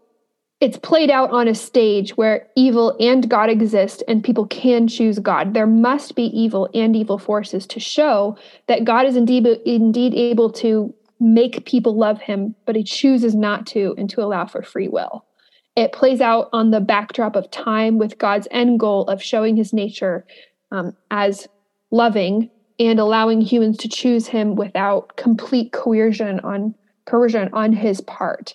it's 0.65 0.79
played 0.79 1.11
out 1.11 1.31
on 1.31 1.47
a 1.47 1.55
stage 1.55 2.17
where 2.17 2.49
evil 2.57 2.97
and 2.99 3.29
God 3.29 3.51
exist 3.51 4.03
and 4.09 4.25
people 4.25 4.47
can 4.47 4.89
choose 4.89 5.19
God. 5.19 5.53
There 5.53 5.67
must 5.67 6.15
be 6.15 6.23
evil 6.23 6.71
and 6.73 6.97
evil 6.97 7.19
forces 7.19 7.67
to 7.67 7.79
show 7.79 8.39
that 8.67 8.87
God 8.87 9.05
is 9.05 9.15
indeed, 9.15 9.47
indeed 9.67 10.15
able 10.15 10.51
to 10.53 10.95
make 11.21 11.67
people 11.67 11.95
love 11.95 12.19
him, 12.19 12.55
but 12.65 12.77
he 12.77 12.83
chooses 12.83 13.35
not 13.35 13.67
to 13.67 13.95
and 13.99 14.09
to 14.09 14.23
allow 14.23 14.47
for 14.47 14.63
free 14.63 14.89
will. 14.89 15.27
It 15.77 15.93
plays 15.93 16.23
out 16.23 16.49
on 16.55 16.71
the 16.71 16.81
backdrop 16.81 17.37
of 17.37 17.51
time 17.51 17.99
with 17.99 18.17
God's 18.17 18.49
end 18.51 18.81
goal 18.81 19.03
of 19.05 19.23
showing 19.23 19.57
his 19.57 19.75
nature 19.75 20.25
um, 20.73 20.97
as 21.11 21.47
loving 21.91 22.49
and 22.79 22.99
allowing 22.99 23.43
humans 23.43 23.77
to 23.79 23.89
choose 23.89 24.29
him 24.29 24.55
without 24.55 25.15
complete 25.19 25.73
coercion 25.73 26.41
on 26.41 26.75
coercion 27.05 27.51
on 27.53 27.75
his 27.75 28.01
part. 28.01 28.55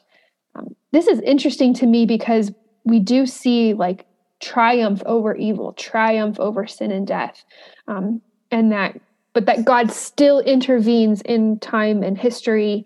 This 0.91 1.07
is 1.07 1.19
interesting 1.21 1.73
to 1.75 1.85
me 1.85 2.05
because 2.05 2.51
we 2.83 2.99
do 2.99 3.25
see 3.25 3.73
like 3.73 4.05
triumph 4.39 5.03
over 5.05 5.35
evil, 5.35 5.73
triumph 5.73 6.39
over 6.39 6.65
sin 6.65 6.91
and 6.91 7.05
death, 7.05 7.43
um, 7.87 8.21
and 8.51 8.71
that 8.71 8.99
but 9.33 9.45
that 9.45 9.65
God 9.65 9.91
still 9.91 10.39
intervenes 10.39 11.21
in 11.21 11.59
time 11.59 12.01
and 12.01 12.17
history 12.17 12.85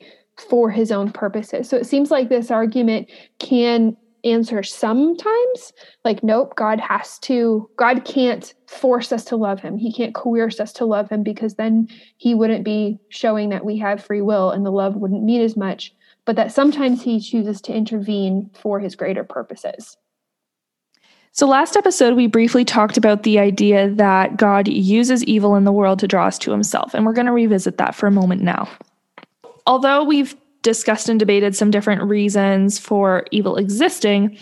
for 0.50 0.70
his 0.70 0.92
own 0.92 1.12
purposes. 1.12 1.70
So 1.70 1.78
it 1.78 1.86
seems 1.86 2.12
like 2.12 2.30
this 2.30 2.52
argument 2.52 3.10
can 3.40 3.96
answer 4.24 4.64
sometimes 4.64 5.74
like 6.06 6.24
nope 6.24 6.56
god 6.56 6.80
has 6.80 7.20
to 7.20 7.70
god 7.76 8.06
can't 8.06 8.54
force 8.68 9.12
us 9.12 9.26
to 9.26 9.36
love 9.36 9.60
him 9.60 9.78
he 9.78 9.92
can't 9.92 10.16
coerce 10.16 10.62
us 10.62 10.72
to 10.72 10.86
love 10.86 11.10
him 11.10 11.24
because 11.24 11.56
then 11.56 11.88
he 12.18 12.34
wouldn't 12.34 12.64
be 12.64 12.98
showing 13.10 13.50
that 13.50 13.66
we 13.66 13.78
have 13.78 14.02
free 14.02 14.22
will 14.22 14.52
and 14.52 14.66
the 14.66 14.72
love 14.72 14.96
wouldn't 14.96 15.24
mean 15.24 15.42
as 15.42 15.58
much 15.58 15.94
but 16.26 16.36
that 16.36 16.52
sometimes 16.52 17.04
he 17.04 17.20
chooses 17.20 17.62
to 17.62 17.74
intervene 17.74 18.50
for 18.54 18.80
his 18.80 18.96
greater 18.96 19.24
purposes 19.24 19.98
so, 21.36 21.48
last 21.48 21.76
episode, 21.76 22.16
we 22.16 22.28
briefly 22.28 22.64
talked 22.64 22.96
about 22.96 23.24
the 23.24 23.40
idea 23.40 23.90
that 23.90 24.38
God 24.38 24.68
uses 24.68 25.24
evil 25.24 25.56
in 25.56 25.64
the 25.64 25.72
world 25.72 25.98
to 26.00 26.08
draw 26.08 26.28
us 26.28 26.38
to 26.38 26.52
himself, 26.52 26.94
and 26.94 27.08
we're 27.08 27.14
going 27.14 27.26
to 27.26 27.32
revisit 27.32 27.80
that 27.80 27.96
for 27.96 28.06
a 28.06 28.12
moment 28.12 28.44
now. 28.44 28.70
Although 29.66 30.04
we've 30.04 30.36
discussed 30.62 31.10
and 31.10 31.20
debated 31.20 31.56
some 31.56 31.72
different 31.72 32.04
reasons 32.04 32.78
for 32.78 33.26
evil 33.32 33.56
existing, 33.56 34.38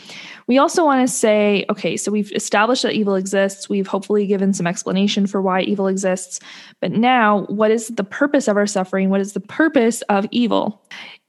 we 0.48 0.58
also 0.58 0.84
want 0.84 1.08
to 1.08 1.14
say 1.14 1.64
okay, 1.70 1.96
so 1.96 2.12
we've 2.12 2.34
established 2.34 2.84
that 2.84 2.92
evil 2.92 3.16
exists. 3.16 3.70
We've 3.70 3.88
hopefully 3.88 4.28
given 4.28 4.54
some 4.54 4.68
explanation 4.68 5.28
for 5.28 5.42
why 5.42 5.62
evil 5.62 5.88
exists. 5.88 6.42
But 6.82 6.92
now, 6.92 7.44
what 7.44 7.72
is 7.72 7.88
the 7.88 8.04
purpose 8.04 8.50
of 8.50 8.58
our 8.58 8.68
suffering? 8.68 9.10
What 9.10 9.22
is 9.22 9.32
the 9.32 9.40
purpose 9.40 10.02
of 10.10 10.28
evil? 10.30 10.82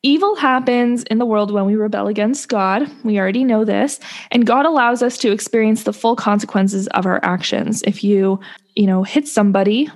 Evil 0.05 0.35
happens 0.35 1.05
in 1.05 1.19
the 1.19 1.27
world 1.27 1.53
when 1.53 1.65
we 1.65 1.77
rebel 1.77 2.09
against 2.09 2.49
God. 2.49 2.91
We 3.05 3.21
already 3.21 3.45
know 3.45 3.65
this. 3.65 4.01
And 4.33 4.47
God 4.47 4.67
allows 4.67 5.01
us 5.01 5.17
to 5.19 5.31
experience 5.31 5.85
the 5.85 5.93
full 5.93 6.17
consequences 6.17 6.89
of 6.89 7.07
our 7.07 7.21
actions. 7.23 7.83
If 7.87 8.03
you, 8.03 8.41
you 8.75 8.87
know, 8.87 9.05
hit 9.05 9.29
somebody, 9.29 9.89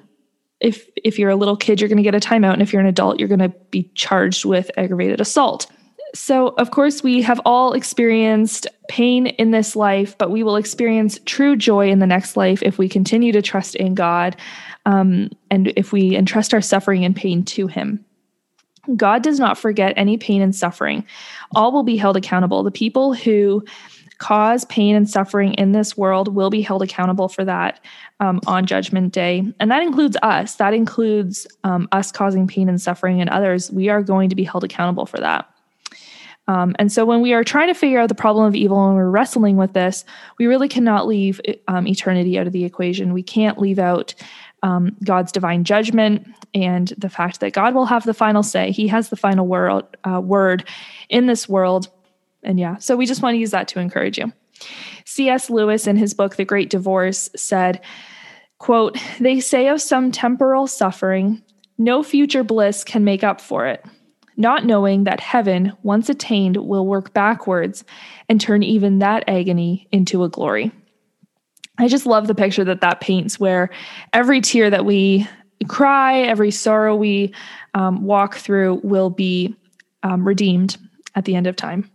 if 0.61 0.88
if 0.97 1.19
you're 1.19 1.31
a 1.31 1.37
little 1.37 1.57
kid, 1.57 1.81
you're 1.81 1.88
going 1.88 1.97
to 1.97 2.03
get 2.03 2.14
a 2.14 2.21
timeout 2.21 2.53
and 2.53 2.62
if 2.62 2.73
you're 2.73 2.81
an 2.81 2.87
adult, 2.87 3.19
you're 3.19 3.29
going 3.29 3.40
to 3.40 3.53
be 3.71 3.90
charged 3.95 4.45
with 4.45 4.71
aggravated 4.77 5.21
assault. 5.21 5.66
So, 6.14 6.49
of 6.57 6.71
course, 6.71 7.03
we 7.03 7.21
have 7.23 7.40
all 7.45 7.73
experienced 7.73 8.66
pain 8.88 9.27
in 9.27 9.51
this 9.51 9.75
life, 9.75 10.16
but 10.16 10.31
we 10.31 10.42
will 10.42 10.57
experience 10.57 11.19
true 11.27 11.57
joy 11.57 11.90
in 11.90 11.99
the 11.99 12.07
next 12.07 12.37
life 12.37 12.62
if 12.62 12.79
we 12.79 12.88
continue 12.88 13.33
to 13.33 13.42
trust 13.42 13.75
in 13.75 13.95
God 13.95 14.37
um, 14.87 15.31
and 15.51 15.73
if 15.77 15.92
we 15.92 16.16
entrust 16.16 16.55
our 16.55 16.62
suffering 16.62 17.05
and 17.05 17.14
pain 17.14 17.45
to 17.47 17.66
Him. 17.66 18.05
God 18.94 19.22
does 19.22 19.40
not 19.40 19.59
forget 19.59 19.92
any 19.96 20.16
pain 20.16 20.42
and 20.42 20.55
suffering. 20.55 21.05
All 21.55 21.72
will 21.72 21.83
be 21.83 21.96
held 21.96 22.16
accountable. 22.16 22.62
The 22.62 22.70
people 22.70 23.14
who 23.14 23.64
cause 24.18 24.64
pain 24.66 24.96
and 24.96 25.09
suffering 25.09 25.55
in 25.55 25.72
this 25.72 25.96
world 25.96 26.35
will 26.35 26.51
be 26.51 26.62
held 26.62 26.83
accountable 26.83 27.29
for 27.29 27.44
that 27.44 27.81
um, 28.20 28.40
on 28.46 28.66
Judgment 28.66 29.12
Day. 29.12 29.44
And 29.61 29.70
that 29.70 29.83
includes 29.83 30.16
us. 30.22 30.55
That 30.57 30.75
includes 30.75 31.46
um, 31.64 31.88
us 31.92 32.11
causing 32.12 32.46
pain 32.46 32.68
and 32.68 32.81
suffering 32.81 33.18
in 33.18 33.29
others. 33.29 33.70
We 33.70 33.88
are 33.88 34.03
going 34.03 34.31
to 34.31 34.37
be 34.37 34.44
held 34.44 34.64
accountable 34.64 35.07
for 35.07 35.18
that. 35.18 35.51
Um, 36.49 36.77
and 36.79 36.92
so, 36.92 37.05
when 37.05 37.22
we 37.22 37.33
are 37.33 37.42
trying 37.42 37.66
to 37.68 37.75
figure 37.75 37.99
out 37.99 38.09
the 38.09 38.14
problem 38.14 38.46
of 38.46 38.55
evil 38.55 38.87
and 38.87 38.94
we're 38.94 39.11
wrestling 39.11 39.57
with 39.57 39.72
this, 39.72 40.05
we 40.38 40.46
really 40.46 40.68
cannot 40.68 41.09
leave 41.09 41.40
um, 41.66 41.88
eternity 41.88 42.38
out 42.38 42.46
of 42.46 42.53
the 42.53 42.64
equation. 42.64 43.12
We 43.12 43.25
can't 43.25 43.59
leave 43.59 43.81
out 43.81 44.14
um, 44.67 44.97
God's 45.05 45.31
divine 45.31 45.63
judgment 45.63 46.27
and 46.53 46.93
the 46.99 47.09
fact 47.09 47.39
that 47.39 47.53
God 47.53 47.73
will 47.73 47.87
have 47.87 48.05
the 48.05 48.13
final 48.13 48.43
say. 48.43 48.73
He 48.73 48.89
has 48.89 49.11
the 49.11 49.17
final 49.17 49.47
word, 49.47 49.85
uh, 50.03 50.21
word 50.21 50.69
in 51.09 51.27
this 51.27 51.49
world. 51.49 51.89
And 52.43 52.59
yeah, 52.59 52.79
so 52.79 52.97
we 52.97 53.07
just 53.07 53.23
want 53.23 53.35
to 53.35 53.39
use 53.39 53.53
that 53.53 53.69
to 53.69 53.79
encourage 53.79 54.19
you. 54.19 54.33
C.S. 55.05 55.51
Lewis, 55.51 55.87
in 55.87 55.97
his 55.97 56.15
book, 56.15 56.35
The 56.35 56.45
Great 56.45 56.69
Divorce, 56.69 57.31
said, 57.37 57.81
quote, 58.59 58.99
They 59.21 59.39
say 59.39 59.69
of 59.69 59.81
some 59.81 60.11
temporal 60.11 60.67
suffering, 60.67 61.43
no 61.79 62.03
future 62.03 62.43
bliss 62.43 62.83
can 62.83 63.05
make 63.05 63.23
up 63.23 63.41
for 63.41 63.67
it, 63.67 63.85
not 64.37 64.67
knowing 64.67 65.05
that 65.05 65.21
heaven, 65.21 65.75
once 65.85 66.09
attained, 66.09 66.57
will 66.57 66.87
work 66.87 67.13
backwards 67.13 67.85
and 68.29 68.41
turn 68.41 68.65
even 68.65 68.99
that 68.99 69.23
agony 69.29 69.87
into 69.93 70.25
a 70.25 70.29
glory. 70.29 70.73
I 71.79 71.89
just 71.89 72.07
love 72.07 72.27
the 72.27 72.35
picture 72.35 72.65
that 72.65 72.81
that 72.81 73.01
paints 73.01 73.39
where 73.39 73.71
every 74.12 74.41
tear 74.41 74.71
that 74.71 74.85
we 74.85 75.27
cry, 75.69 76.21
every 76.21 76.51
sorrow 76.51 76.97
we 76.97 77.35
um, 77.75 78.05
walk 78.05 78.37
through 78.37 78.81
will 78.83 79.11
be 79.11 79.55
um, 80.03 80.27
redeemed 80.27 80.77
at 81.15 81.25
the 81.25 81.35
end 81.35 81.47
of 81.47 81.57
time. 81.57 81.91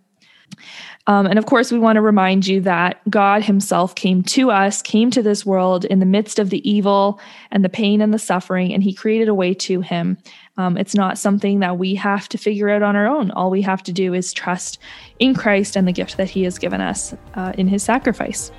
Um, 1.07 1.25
and 1.25 1.39
of 1.39 1.45
course, 1.45 1.71
we 1.71 1.79
want 1.79 1.95
to 1.95 2.01
remind 2.01 2.45
you 2.45 2.61
that 2.61 3.01
God 3.09 3.43
Himself 3.43 3.95
came 3.95 4.21
to 4.23 4.51
us, 4.51 4.81
came 4.81 5.09
to 5.11 5.23
this 5.23 5.45
world 5.45 5.85
in 5.85 5.99
the 5.99 6.05
midst 6.05 6.37
of 6.37 6.51
the 6.51 6.69
evil 6.69 7.19
and 7.49 7.65
the 7.65 7.69
pain 7.69 8.01
and 8.01 8.13
the 8.13 8.19
suffering, 8.19 8.71
and 8.71 8.83
He 8.83 8.93
created 8.93 9.27
a 9.27 9.33
way 9.33 9.53
to 9.55 9.81
Him. 9.81 10.17
Um, 10.57 10.77
it's 10.77 10.93
not 10.93 11.17
something 11.17 11.59
that 11.59 11.79
we 11.79 11.95
have 11.95 12.29
to 12.29 12.37
figure 12.37 12.69
out 12.69 12.83
on 12.83 12.95
our 12.95 13.07
own. 13.07 13.31
All 13.31 13.49
we 13.49 13.63
have 13.63 13.81
to 13.83 13.91
do 13.91 14.13
is 14.13 14.31
trust 14.31 14.77
in 15.17 15.33
Christ 15.33 15.75
and 15.75 15.87
the 15.87 15.91
gift 15.91 16.17
that 16.17 16.29
He 16.29 16.43
has 16.43 16.59
given 16.59 16.81
us 16.81 17.15
uh, 17.33 17.53
in 17.57 17.67
His 17.67 17.81
sacrifice. 17.81 18.51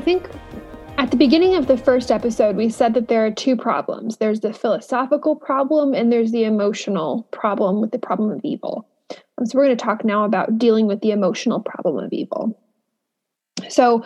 I 0.00 0.02
think 0.02 0.30
at 0.96 1.10
the 1.10 1.18
beginning 1.18 1.56
of 1.56 1.66
the 1.66 1.76
first 1.76 2.10
episode, 2.10 2.56
we 2.56 2.70
said 2.70 2.94
that 2.94 3.08
there 3.08 3.26
are 3.26 3.30
two 3.30 3.54
problems 3.54 4.16
there's 4.16 4.40
the 4.40 4.54
philosophical 4.54 5.36
problem, 5.36 5.92
and 5.92 6.10
there's 6.10 6.32
the 6.32 6.44
emotional 6.44 7.28
problem 7.32 7.82
with 7.82 7.90
the 7.90 7.98
problem 7.98 8.30
of 8.30 8.40
evil. 8.42 8.88
So 9.44 9.58
we're 9.58 9.66
going 9.66 9.76
to 9.76 9.84
talk 9.84 10.02
now 10.02 10.24
about 10.24 10.56
dealing 10.56 10.86
with 10.86 11.02
the 11.02 11.10
emotional 11.10 11.60
problem 11.60 12.02
of 12.02 12.14
evil. 12.14 12.58
So, 13.68 14.02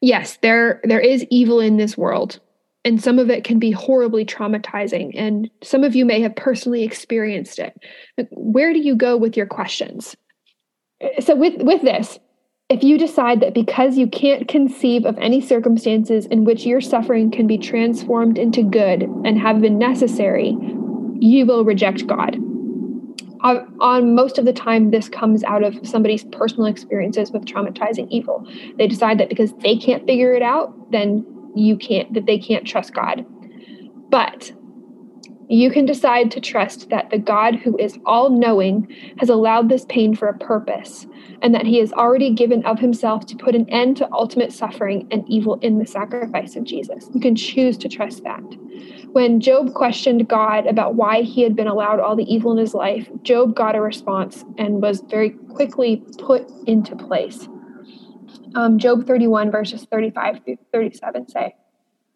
yes, 0.00 0.36
there 0.42 0.80
there 0.82 0.98
is 0.98 1.24
evil 1.30 1.60
in 1.60 1.76
this 1.76 1.96
world, 1.96 2.40
and 2.84 3.00
some 3.00 3.20
of 3.20 3.30
it 3.30 3.44
can 3.44 3.60
be 3.60 3.70
horribly 3.70 4.24
traumatizing, 4.24 5.12
and 5.14 5.48
some 5.62 5.84
of 5.84 5.94
you 5.94 6.04
may 6.04 6.20
have 6.22 6.34
personally 6.34 6.82
experienced 6.82 7.60
it. 7.60 7.80
Where 8.32 8.72
do 8.72 8.80
you 8.80 8.96
go 8.96 9.16
with 9.16 9.36
your 9.36 9.46
questions? 9.46 10.16
So 11.20 11.36
with 11.36 11.62
with 11.62 11.82
this, 11.82 12.18
if 12.70 12.84
you 12.84 12.96
decide 12.96 13.40
that 13.40 13.52
because 13.52 13.98
you 13.98 14.06
can't 14.06 14.46
conceive 14.46 15.04
of 15.04 15.18
any 15.18 15.40
circumstances 15.40 16.26
in 16.26 16.44
which 16.44 16.64
your 16.64 16.80
suffering 16.80 17.28
can 17.28 17.48
be 17.48 17.58
transformed 17.58 18.38
into 18.38 18.62
good 18.62 19.02
and 19.24 19.40
have 19.40 19.60
been 19.60 19.76
necessary, 19.76 20.56
you 21.18 21.44
will 21.44 21.64
reject 21.64 22.06
God. 22.06 22.36
On, 23.42 24.14
most 24.14 24.38
of 24.38 24.44
the 24.44 24.52
time, 24.52 24.92
this 24.92 25.08
comes 25.08 25.42
out 25.44 25.64
of 25.64 25.74
somebody's 25.84 26.24
personal 26.24 26.66
experiences 26.66 27.32
with 27.32 27.44
traumatizing 27.44 28.06
evil. 28.08 28.46
They 28.78 28.86
decide 28.86 29.18
that 29.18 29.30
because 29.30 29.52
they 29.54 29.76
can't 29.76 30.06
figure 30.06 30.32
it 30.34 30.42
out, 30.42 30.92
then 30.92 31.26
you 31.56 31.76
can't, 31.76 32.12
that 32.14 32.26
they 32.26 32.38
can't 32.38 32.66
trust 32.66 32.94
God. 32.94 33.26
But 34.10 34.52
You 35.50 35.68
can 35.68 35.84
decide 35.84 36.30
to 36.30 36.40
trust 36.40 36.90
that 36.90 37.10
the 37.10 37.18
God 37.18 37.56
who 37.56 37.76
is 37.76 37.98
all 38.06 38.30
knowing 38.30 38.86
has 39.18 39.28
allowed 39.28 39.68
this 39.68 39.84
pain 39.86 40.14
for 40.14 40.28
a 40.28 40.38
purpose, 40.38 41.08
and 41.42 41.52
that 41.56 41.66
he 41.66 41.78
has 41.78 41.92
already 41.92 42.32
given 42.32 42.64
of 42.64 42.78
himself 42.78 43.26
to 43.26 43.36
put 43.36 43.56
an 43.56 43.68
end 43.68 43.96
to 43.96 44.08
ultimate 44.12 44.52
suffering 44.52 45.08
and 45.10 45.28
evil 45.28 45.56
in 45.56 45.80
the 45.80 45.86
sacrifice 45.86 46.54
of 46.54 46.62
Jesus. 46.62 47.10
You 47.12 47.20
can 47.20 47.34
choose 47.34 47.76
to 47.78 47.88
trust 47.88 48.22
that. 48.22 48.44
When 49.10 49.40
Job 49.40 49.74
questioned 49.74 50.28
God 50.28 50.68
about 50.68 50.94
why 50.94 51.22
he 51.22 51.42
had 51.42 51.56
been 51.56 51.66
allowed 51.66 51.98
all 51.98 52.14
the 52.14 52.32
evil 52.32 52.52
in 52.52 52.58
his 52.58 52.72
life, 52.72 53.08
Job 53.24 53.56
got 53.56 53.74
a 53.74 53.80
response 53.80 54.44
and 54.56 54.80
was 54.80 55.00
very 55.00 55.30
quickly 55.30 56.04
put 56.18 56.48
into 56.68 56.94
place. 56.94 57.48
Um, 58.54 58.78
Job 58.78 59.04
31, 59.04 59.50
verses 59.50 59.84
35 59.90 60.44
through 60.44 60.58
37 60.72 61.28
say, 61.28 61.56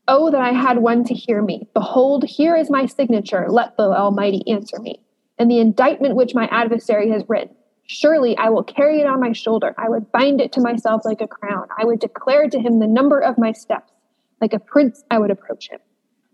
Oh, 0.07 0.31
that 0.31 0.41
I 0.41 0.53
had 0.53 0.79
one 0.79 1.05
to 1.05 1.15
hear 1.15 1.41
me. 1.41 1.67
Behold, 1.73 2.25
here 2.25 2.57
is 2.57 2.71
my 2.71 2.87
signature. 2.87 3.47
Let 3.49 3.77
the 3.77 3.85
Almighty 3.85 4.43
answer 4.51 4.79
me. 4.79 5.01
And 5.39 5.51
the 5.51 5.59
indictment 5.59 6.15
which 6.15 6.35
my 6.35 6.47
adversary 6.51 7.11
has 7.11 7.25
written. 7.29 7.57
Surely 7.87 8.37
I 8.37 8.51
will 8.51 8.63
carry 8.63 9.01
it 9.01 9.07
on 9.07 9.21
my 9.21 9.33
shoulder. 9.33 9.75
I 9.79 9.89
would 9.89 10.13
bind 10.13 10.41
it 10.41 10.53
to 10.53 10.61
myself 10.61 11.03
like 11.05 11.21
a 11.21 11.29
crown. 11.29 11.69
I 11.79 11.85
would 11.85 12.01
declare 12.01 12.49
to 12.49 12.59
him 12.59 12.79
the 12.79 12.87
number 12.87 13.21
of 13.21 13.39
my 13.39 13.53
steps. 13.53 13.93
Like 14.41 14.53
a 14.53 14.59
prince, 14.59 15.05
I 15.11 15.19
would 15.19 15.31
approach 15.31 15.71
him. 15.71 15.81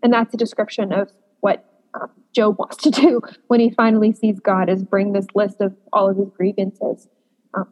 And 0.03 0.11
that's 0.11 0.33
a 0.33 0.37
description 0.37 0.91
of 0.91 1.11
what 1.39 1.65
um, 1.93 2.09
Job 2.33 2.57
wants 2.57 2.77
to 2.77 2.89
do 2.89 3.21
when 3.47 3.59
he 3.59 3.69
finally 3.69 4.13
sees 4.13 4.39
God 4.39 4.69
is 4.69 4.83
bring 4.83 5.13
this 5.13 5.27
list 5.33 5.61
of 5.61 5.75
all 5.93 6.09
of 6.09 6.17
his 6.17 6.29
grievances. 6.29 7.07
Um, 7.53 7.67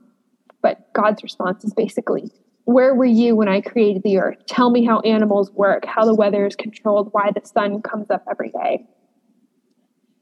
but 0.62 0.91
God's 0.93 1.23
response 1.23 1.63
is 1.63 1.73
basically, 1.73 2.31
where 2.69 2.93
were 2.93 3.05
you 3.05 3.36
when 3.36 3.47
I 3.47 3.62
created 3.62 4.03
the 4.03 4.17
earth? 4.19 4.45
Tell 4.45 4.69
me 4.69 4.86
how 4.86 4.99
animals 4.99 5.51
work, 5.51 5.86
how 5.86 6.05
the 6.05 6.13
weather 6.13 6.45
is 6.45 6.55
controlled, 6.55 7.10
why 7.12 7.32
the 7.34 7.45
sun 7.45 7.82
comes 7.82 8.12
up 8.12 8.23
every 8.29 8.51
day. 8.51 8.86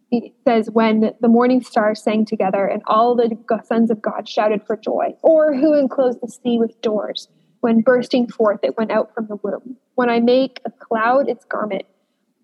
He 0.10 0.33
says, 0.47 0.69
when 0.69 1.12
the 1.19 1.27
morning 1.27 1.62
stars 1.62 2.01
sang 2.01 2.23
together 2.23 2.65
and 2.65 2.81
all 2.88 3.15
the 3.15 3.38
sons 3.65 3.91
of 3.91 4.01
God 4.01 4.29
shouted 4.29 4.62
for 4.65 4.77
joy, 4.77 5.13
or 5.21 5.53
who 5.53 5.77
enclosed 5.77 6.19
the 6.21 6.29
sea 6.29 6.57
with 6.57 6.81
doors, 6.81 7.27
when 7.60 7.81
bursting 7.81 8.29
forth 8.29 8.62
it 8.63 8.77
went 8.77 8.91
out 8.91 9.13
from 9.13 9.27
the 9.27 9.36
womb. 9.43 9.75
When 9.95 10.10
I 10.10 10.21
make 10.21 10.62
a 10.63 10.71
cloud 10.71 11.27
its 11.27 11.43
garment, 11.43 11.83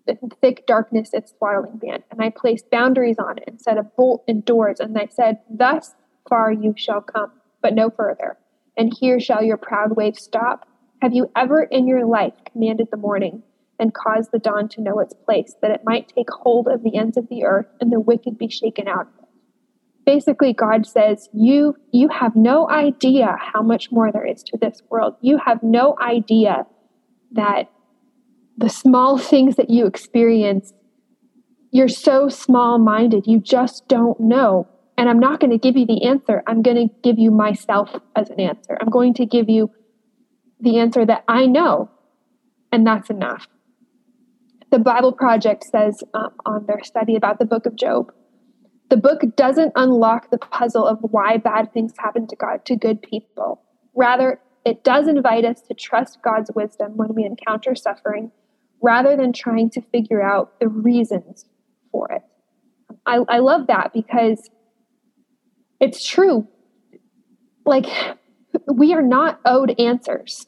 the 0.06 0.18
thick 0.42 0.66
darkness 0.66 1.14
its 1.14 1.32
swaddling 1.38 1.78
band, 1.78 2.02
and 2.10 2.20
I 2.20 2.28
placed 2.28 2.68
boundaries 2.70 3.16
on 3.18 3.38
it 3.38 3.44
and 3.46 3.58
set 3.58 3.78
a 3.78 3.82
bolt 3.82 4.22
and 4.28 4.44
doors, 4.44 4.80
and 4.80 4.98
I 4.98 5.08
said, 5.10 5.38
Thus 5.48 5.94
far 6.28 6.52
you 6.52 6.74
shall 6.76 7.00
come, 7.00 7.32
but 7.62 7.72
no 7.72 7.88
further 7.88 8.36
and 8.76 8.92
here 8.98 9.20
shall 9.20 9.42
your 9.42 9.56
proud 9.56 9.96
waves 9.96 10.22
stop? 10.22 10.68
Have 11.02 11.12
you 11.12 11.30
ever 11.36 11.62
in 11.62 11.86
your 11.86 12.06
life 12.06 12.34
commanded 12.50 12.88
the 12.90 12.96
morning 12.96 13.42
and 13.78 13.92
caused 13.92 14.30
the 14.32 14.38
dawn 14.38 14.68
to 14.70 14.80
know 14.80 15.00
its 15.00 15.14
place, 15.24 15.54
that 15.60 15.70
it 15.70 15.82
might 15.84 16.12
take 16.14 16.28
hold 16.30 16.68
of 16.68 16.82
the 16.82 16.96
ends 16.96 17.16
of 17.16 17.28
the 17.28 17.44
earth 17.44 17.66
and 17.80 17.92
the 17.92 18.00
wicked 18.00 18.38
be 18.38 18.48
shaken 18.48 18.88
out 18.88 19.02
of 19.02 19.22
it? 19.22 19.28
Basically, 20.06 20.52
God 20.52 20.86
says, 20.86 21.28
you, 21.32 21.76
you 21.92 22.08
have 22.08 22.36
no 22.36 22.68
idea 22.68 23.36
how 23.40 23.62
much 23.62 23.90
more 23.90 24.12
there 24.12 24.26
is 24.26 24.42
to 24.44 24.58
this 24.60 24.82
world. 24.90 25.14
You 25.22 25.38
have 25.38 25.62
no 25.62 25.96
idea 26.00 26.66
that 27.32 27.70
the 28.56 28.68
small 28.68 29.18
things 29.18 29.56
that 29.56 29.70
you 29.70 29.86
experience, 29.86 30.72
you're 31.70 31.88
so 31.88 32.28
small 32.28 32.78
minded, 32.78 33.26
you 33.26 33.40
just 33.40 33.88
don't 33.88 34.20
know 34.20 34.68
and 34.96 35.08
I'm 35.08 35.18
not 35.18 35.40
going 35.40 35.50
to 35.50 35.58
give 35.58 35.76
you 35.76 35.86
the 35.86 36.04
answer. 36.04 36.42
I'm 36.46 36.62
going 36.62 36.88
to 36.88 36.94
give 37.02 37.18
you 37.18 37.30
myself 37.30 37.90
as 38.14 38.30
an 38.30 38.40
answer. 38.40 38.78
I'm 38.80 38.90
going 38.90 39.14
to 39.14 39.26
give 39.26 39.48
you 39.48 39.70
the 40.60 40.78
answer 40.78 41.04
that 41.04 41.24
I 41.28 41.46
know, 41.46 41.90
and 42.72 42.86
that's 42.86 43.10
enough. 43.10 43.48
The 44.70 44.78
Bible 44.78 45.12
Project 45.12 45.64
says 45.64 46.02
um, 46.14 46.30
on 46.46 46.66
their 46.66 46.82
study 46.82 47.16
about 47.16 47.38
the 47.38 47.44
book 47.44 47.66
of 47.66 47.76
Job 47.76 48.12
the 48.90 48.96
book 48.96 49.22
doesn't 49.36 49.72
unlock 49.76 50.30
the 50.30 50.38
puzzle 50.38 50.86
of 50.86 50.98
why 51.00 51.36
bad 51.36 51.72
things 51.72 51.94
happen 51.98 52.26
to 52.28 52.36
God 52.36 52.64
to 52.66 52.76
good 52.76 53.02
people. 53.02 53.62
Rather, 53.94 54.40
it 54.64 54.84
does 54.84 55.08
invite 55.08 55.44
us 55.44 55.60
to 55.62 55.74
trust 55.74 56.22
God's 56.22 56.50
wisdom 56.54 56.96
when 56.96 57.14
we 57.14 57.24
encounter 57.24 57.74
suffering 57.74 58.30
rather 58.82 59.16
than 59.16 59.32
trying 59.32 59.70
to 59.70 59.80
figure 59.80 60.22
out 60.22 60.60
the 60.60 60.68
reasons 60.68 61.46
for 61.90 62.10
it. 62.12 62.22
I, 63.06 63.20
I 63.28 63.38
love 63.38 63.66
that 63.68 63.92
because 63.92 64.50
it's 65.80 66.06
true. 66.06 66.46
Like, 67.66 67.86
we 68.72 68.92
are 68.94 69.02
not 69.02 69.40
owed 69.44 69.78
answers. 69.78 70.46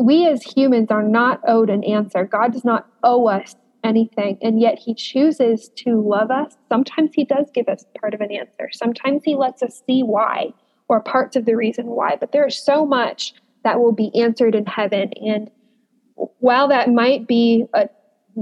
We 0.00 0.26
as 0.26 0.42
humans 0.42 0.90
are 0.90 1.02
not 1.02 1.40
owed 1.46 1.70
an 1.70 1.84
answer. 1.84 2.24
God 2.24 2.52
does 2.52 2.64
not 2.64 2.86
owe 3.02 3.26
us 3.26 3.56
anything, 3.84 4.38
and 4.42 4.60
yet 4.60 4.78
He 4.78 4.94
chooses 4.94 5.70
to 5.76 6.00
love 6.00 6.30
us. 6.30 6.56
Sometimes 6.68 7.10
He 7.14 7.24
does 7.24 7.50
give 7.52 7.68
us 7.68 7.84
part 8.00 8.14
of 8.14 8.20
an 8.20 8.32
answer, 8.32 8.70
sometimes 8.72 9.22
He 9.24 9.34
lets 9.34 9.62
us 9.62 9.82
see 9.86 10.02
why 10.02 10.52
or 10.88 11.00
parts 11.00 11.36
of 11.36 11.44
the 11.44 11.54
reason 11.54 11.86
why, 11.86 12.16
but 12.18 12.32
there 12.32 12.46
is 12.46 12.64
so 12.64 12.86
much 12.86 13.34
that 13.62 13.78
will 13.78 13.92
be 13.92 14.10
answered 14.18 14.54
in 14.54 14.64
heaven. 14.64 15.12
And 15.20 15.50
while 16.38 16.68
that 16.68 16.90
might 16.90 17.26
be 17.26 17.66
a 17.74 17.88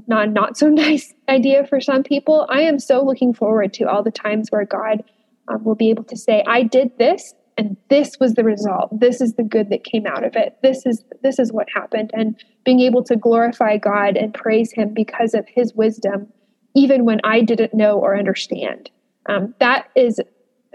not, 0.06 0.30
not 0.30 0.56
so 0.56 0.68
nice 0.68 1.14
idea 1.28 1.66
for 1.66 1.80
some 1.80 2.02
people, 2.02 2.46
I 2.50 2.60
am 2.60 2.78
so 2.78 3.02
looking 3.02 3.34
forward 3.34 3.72
to 3.74 3.84
all 3.84 4.02
the 4.02 4.10
times 4.10 4.50
where 4.50 4.64
God 4.64 5.02
um, 5.48 5.64
will 5.64 5.74
be 5.74 5.90
able 5.90 6.04
to 6.04 6.16
say, 6.16 6.42
I 6.46 6.62
did 6.62 6.96
this 6.98 7.34
and 7.58 7.76
this 7.88 8.18
was 8.20 8.34
the 8.34 8.44
result. 8.44 9.00
This 9.00 9.20
is 9.20 9.34
the 9.34 9.42
good 9.42 9.70
that 9.70 9.84
came 9.84 10.06
out 10.06 10.24
of 10.24 10.36
it. 10.36 10.56
This 10.62 10.84
is 10.84 11.04
this 11.22 11.38
is 11.38 11.52
what 11.52 11.68
happened. 11.74 12.10
And 12.12 12.36
being 12.64 12.80
able 12.80 13.02
to 13.04 13.16
glorify 13.16 13.78
God 13.78 14.16
and 14.16 14.34
praise 14.34 14.72
him 14.72 14.92
because 14.92 15.32
of 15.32 15.46
his 15.48 15.74
wisdom, 15.74 16.28
even 16.74 17.04
when 17.04 17.20
I 17.24 17.40
didn't 17.40 17.72
know 17.72 17.98
or 17.98 18.16
understand. 18.16 18.90
Um, 19.28 19.54
that 19.58 19.88
is 19.96 20.20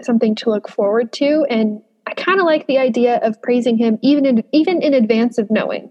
something 0.00 0.34
to 0.36 0.50
look 0.50 0.68
forward 0.68 1.12
to. 1.14 1.46
And 1.48 1.82
I 2.06 2.14
kind 2.14 2.40
of 2.40 2.46
like 2.46 2.66
the 2.66 2.78
idea 2.78 3.20
of 3.22 3.40
praising 3.42 3.78
him 3.78 3.98
even 4.02 4.26
in 4.26 4.44
even 4.52 4.82
in 4.82 4.92
advance 4.92 5.38
of 5.38 5.50
knowing, 5.50 5.90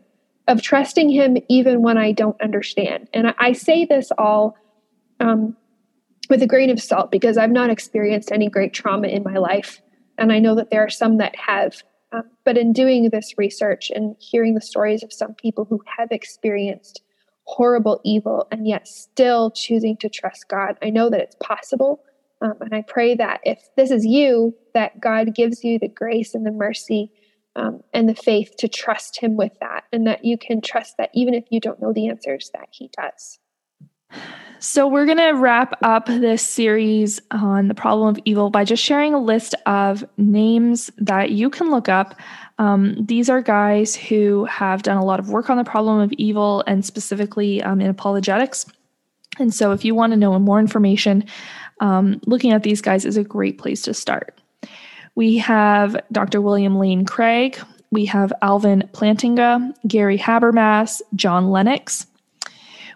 of 0.49 0.61
trusting 0.61 1.09
him 1.09 1.37
even 1.47 1.81
when 1.81 1.97
I 1.97 2.11
don't 2.11 2.39
understand. 2.41 3.07
And 3.13 3.27
I, 3.27 3.33
I 3.39 3.51
say 3.53 3.85
this 3.85 4.11
all 4.17 4.57
um, 5.21 5.55
with 6.31 6.41
a 6.41 6.47
grain 6.47 6.69
of 6.69 6.81
salt 6.81 7.11
because 7.11 7.37
I've 7.37 7.51
not 7.51 7.69
experienced 7.69 8.31
any 8.31 8.49
great 8.49 8.73
trauma 8.73 9.09
in 9.09 9.21
my 9.21 9.37
life. 9.37 9.81
And 10.17 10.31
I 10.31 10.39
know 10.39 10.55
that 10.55 10.69
there 10.71 10.81
are 10.81 10.89
some 10.89 11.17
that 11.17 11.35
have. 11.35 11.83
Um, 12.13 12.23
but 12.45 12.57
in 12.57 12.71
doing 12.71 13.09
this 13.09 13.33
research 13.37 13.91
and 13.93 14.15
hearing 14.17 14.55
the 14.55 14.61
stories 14.61 15.03
of 15.03 15.11
some 15.11 15.33
people 15.33 15.65
who 15.65 15.81
have 15.97 16.09
experienced 16.09 17.01
horrible 17.43 17.99
evil 18.05 18.47
and 18.49 18.65
yet 18.65 18.87
still 18.87 19.51
choosing 19.51 19.97
to 19.97 20.07
trust 20.07 20.47
God, 20.47 20.77
I 20.81 20.89
know 20.89 21.09
that 21.09 21.19
it's 21.19 21.35
possible. 21.43 22.01
Um, 22.39 22.53
and 22.61 22.73
I 22.73 22.81
pray 22.81 23.13
that 23.15 23.41
if 23.43 23.59
this 23.75 23.91
is 23.91 24.05
you, 24.05 24.55
that 24.73 25.01
God 25.01 25.35
gives 25.35 25.65
you 25.65 25.79
the 25.79 25.89
grace 25.89 26.33
and 26.33 26.45
the 26.45 26.51
mercy 26.51 27.11
um, 27.57 27.81
and 27.93 28.07
the 28.07 28.15
faith 28.15 28.55
to 28.59 28.69
trust 28.69 29.19
Him 29.19 29.35
with 29.35 29.51
that, 29.59 29.83
and 29.91 30.07
that 30.07 30.23
you 30.23 30.37
can 30.37 30.61
trust 30.61 30.95
that 30.97 31.09
even 31.13 31.33
if 31.33 31.43
you 31.49 31.59
don't 31.59 31.81
know 31.81 31.91
the 31.91 32.07
answers, 32.07 32.49
that 32.53 32.69
He 32.71 32.89
does. 32.95 33.39
So, 34.63 34.87
we're 34.87 35.07
going 35.07 35.17
to 35.17 35.31
wrap 35.31 35.75
up 35.81 36.05
this 36.05 36.45
series 36.45 37.19
on 37.31 37.67
the 37.67 37.73
problem 37.73 38.09
of 38.09 38.19
evil 38.25 38.51
by 38.51 38.63
just 38.63 38.83
sharing 38.83 39.15
a 39.15 39.19
list 39.19 39.55
of 39.65 40.05
names 40.17 40.91
that 40.99 41.31
you 41.31 41.49
can 41.49 41.71
look 41.71 41.89
up. 41.89 42.13
Um, 42.59 42.95
these 43.03 43.27
are 43.27 43.41
guys 43.41 43.95
who 43.95 44.45
have 44.45 44.83
done 44.83 44.97
a 44.97 45.03
lot 45.03 45.19
of 45.19 45.29
work 45.29 45.49
on 45.49 45.57
the 45.57 45.63
problem 45.63 45.99
of 45.99 46.13
evil 46.13 46.63
and 46.67 46.85
specifically 46.85 47.63
um, 47.63 47.81
in 47.81 47.87
apologetics. 47.87 48.67
And 49.39 49.51
so, 49.51 49.71
if 49.71 49.83
you 49.83 49.95
want 49.95 50.13
to 50.13 50.17
know 50.17 50.37
more 50.37 50.59
information, 50.59 51.25
um, 51.79 52.21
looking 52.27 52.51
at 52.51 52.61
these 52.61 52.81
guys 52.81 53.03
is 53.03 53.17
a 53.17 53.23
great 53.23 53.57
place 53.57 53.81
to 53.83 53.95
start. 53.95 54.39
We 55.15 55.39
have 55.39 55.99
Dr. 56.11 56.39
William 56.39 56.77
Lane 56.77 57.03
Craig, 57.03 57.59
we 57.91 58.05
have 58.05 58.31
Alvin 58.41 58.87
Plantinga, 58.93 59.73
Gary 59.87 60.17
Habermas, 60.17 61.01
John 61.15 61.49
Lennox. 61.49 62.07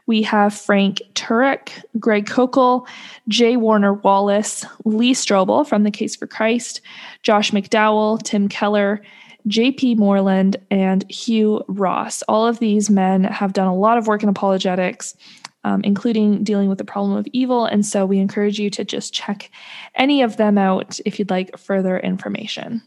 We 0.08 0.22
have 0.24 0.54
Frank 0.54 1.02
Turek, 1.14 1.70
Greg 2.00 2.28
Koukl, 2.28 2.88
J. 3.28 3.58
Warner 3.58 3.94
Wallace, 3.94 4.66
Lee 4.84 5.14
Strobel 5.14 5.68
from 5.68 5.84
The 5.84 5.92
Case 5.92 6.16
for 6.16 6.28
Christ, 6.28 6.82
Josh 7.24 7.52
McDowell, 7.52 8.22
Tim 8.22 8.48
Keller, 8.48 9.02
J.P. 9.48 9.96
Moreland, 9.96 10.58
and 10.72 11.10
Hugh 11.10 11.64
Ross. 11.68 12.24
All 12.24 12.48
of 12.48 12.60
these 12.60 12.90
men 12.90 13.24
have 13.24 13.54
done 13.54 13.68
a 13.68 13.76
lot 13.76 13.98
of 13.98 14.08
work 14.08 14.24
in 14.24 14.30
apologetics. 14.30 15.16
Um, 15.64 15.82
including 15.84 16.44
dealing 16.44 16.70
with 16.70 16.78
the 16.78 16.86
problem 16.86 17.18
of 17.18 17.26
evil. 17.34 17.66
And 17.66 17.84
so 17.84 18.06
we 18.06 18.20
encourage 18.20 18.60
you 18.60 18.70
to 18.70 18.86
just 18.86 19.16
check 19.16 19.50
any 19.96 20.22
of 20.22 20.38
them 20.38 20.60
out 20.60 21.00
if 21.08 21.18
you'd 21.18 21.32
like 21.32 21.58
further 21.58 21.98
information. 21.98 22.84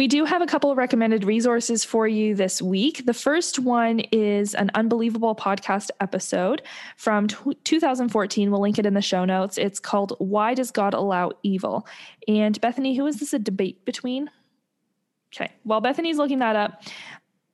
We 0.00 0.08
do 0.08 0.24
have 0.24 0.40
a 0.40 0.46
couple 0.46 0.70
of 0.70 0.78
recommended 0.78 1.24
resources 1.24 1.84
for 1.84 2.08
you 2.08 2.34
this 2.34 2.62
week. 2.62 3.04
The 3.04 3.12
first 3.12 3.58
one 3.58 4.00
is 4.12 4.54
an 4.54 4.70
unbelievable 4.72 5.34
podcast 5.36 5.90
episode 6.00 6.62
from 6.96 7.26
t- 7.26 7.52
2014. 7.64 8.50
We'll 8.50 8.62
link 8.62 8.78
it 8.78 8.86
in 8.86 8.94
the 8.94 9.02
show 9.02 9.26
notes. 9.26 9.58
It's 9.58 9.78
called 9.78 10.14
Why 10.18 10.54
Does 10.54 10.70
God 10.70 10.94
Allow 10.94 11.32
Evil? 11.42 11.86
And 12.26 12.58
Bethany, 12.62 12.96
who 12.96 13.06
is 13.06 13.20
this 13.20 13.34
a 13.34 13.38
debate 13.38 13.84
between? 13.84 14.30
Okay, 15.34 15.52
while 15.64 15.82
Bethany's 15.82 16.16
looking 16.16 16.38
that 16.38 16.56
up, 16.56 16.82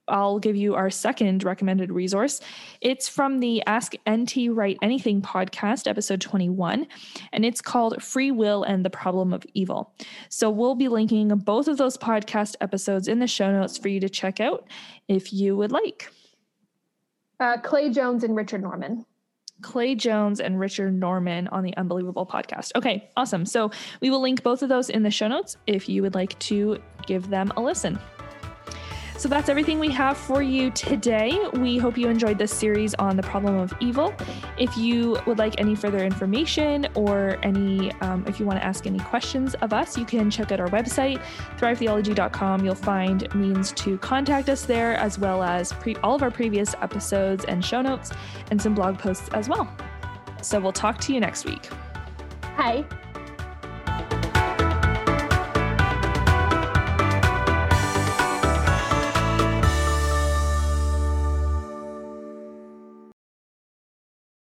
I'll 0.09 0.39
give 0.39 0.57
you 0.57 0.75
our 0.75 0.91
second 0.91 1.45
recommended 1.45 1.91
resource. 1.91 2.41
It's 2.81 3.09
from 3.09 3.41
the 3.41 3.63
Ask 3.67 3.95
NT 4.09 4.51
Wright 4.51 4.79
Anything 4.83 5.23
podcast, 5.23 5.89
episode 5.89 6.21
21, 6.21 6.87
and 7.33 7.45
it's 7.45 7.61
called 7.61 8.03
Free 8.03 8.31
Will 8.31 8.63
and 8.63 8.85
the 8.85 8.91
Problem 8.91 9.33
of 9.33 9.45
Evil. 9.55 9.95
So 10.29 10.51
we'll 10.51 10.75
be 10.75 10.89
linking 10.89 11.29
both 11.29 11.69
of 11.69 11.77
those 11.77 11.97
podcast 11.97 12.55
episodes 12.61 13.09
in 13.09 13.19
the 13.19 13.27
show 13.27 13.51
notes 13.53 13.77
for 13.79 13.89
you 13.89 14.01
to 14.01 14.09
check 14.09 14.41
out 14.41 14.69
if 15.09 15.33
you 15.33 15.57
would 15.57 15.73
like. 15.73 16.11
Uh, 17.39 17.59
Clay 17.59 17.91
Jones 17.91 18.25
and 18.25 18.35
Richard 18.35 18.63
Norman. 18.63 19.05
Clay 19.63 19.95
Jones 19.95 20.41
and 20.41 20.61
Richard 20.61 20.95
Norman 20.95 21.49
on 21.49 21.65
the 21.65 21.77
Unbelievable 21.77 22.27
podcast. 22.27 22.73
Okay, 22.77 23.11
awesome. 23.17 23.47
So 23.47 23.71
we 24.01 24.11
will 24.11 24.21
link 24.21 24.43
both 24.43 24.63
of 24.63 24.69
those 24.69 24.91
in 24.91 25.03
the 25.03 25.11
show 25.11 25.29
notes 25.29 25.57
if 25.67 25.89
you 25.89 26.03
would 26.03 26.15
like 26.15 26.39
to 26.41 26.81
give 27.07 27.31
them 27.31 27.53
a 27.57 27.63
listen. 27.63 27.99
So 29.19 29.31
that's 29.31 29.49
everything 29.49 29.79
we 29.79 29.91
have 29.93 30.19
for 30.19 30.43
you 30.43 30.71
today. 30.71 31.39
We 31.55 31.79
hope 31.79 31.97
you 31.97 32.09
enjoyed 32.09 32.37
this 32.37 32.53
series 32.53 32.95
on 32.95 33.17
the 33.17 33.23
problem 33.23 33.57
of 33.57 33.73
evil. 33.81 34.15
If 34.59 34.77
you 34.77 35.19
would 35.27 35.39
like 35.39 35.59
any 35.59 35.75
further 35.75 36.05
information 36.05 36.87
or 36.95 37.39
any, 37.43 37.93
um, 38.03 38.25
if 38.29 38.39
you 38.39 38.45
want 38.45 38.59
to 38.61 38.65
ask 38.65 38.87
any 38.87 38.99
questions 38.99 39.55
of 39.57 39.73
us, 39.73 39.97
you 39.97 40.05
can 40.05 40.31
check 40.31 40.53
out 40.53 40.61
our 40.61 40.69
website, 40.69 41.23
thrivetheology.com. 41.59 42.65
You'll 42.65 42.75
find 42.75 43.35
means 43.35 43.73
to 43.73 43.97
contact 43.99 44.51
us 44.51 44.67
there, 44.67 44.97
as 44.97 45.19
well 45.19 45.43
as 45.43 45.73
pre- 45.73 45.97
all 45.97 46.15
of 46.15 46.23
our 46.23 46.31
previous 46.31 46.75
episodes 46.83 47.47
and 47.47 47.65
show 47.65 47.81
notes 47.81 48.13
and 48.51 48.61
some 48.61 48.75
blog 48.75 48.99
posts 48.99 49.31
as 49.33 49.49
well. 49.49 49.67
So 50.43 50.61
we'll 50.61 50.73
talk 50.73 50.99
to 51.01 51.15
you 51.15 51.21
next 51.21 51.47
week. 51.47 51.69
Hi. 52.57 52.85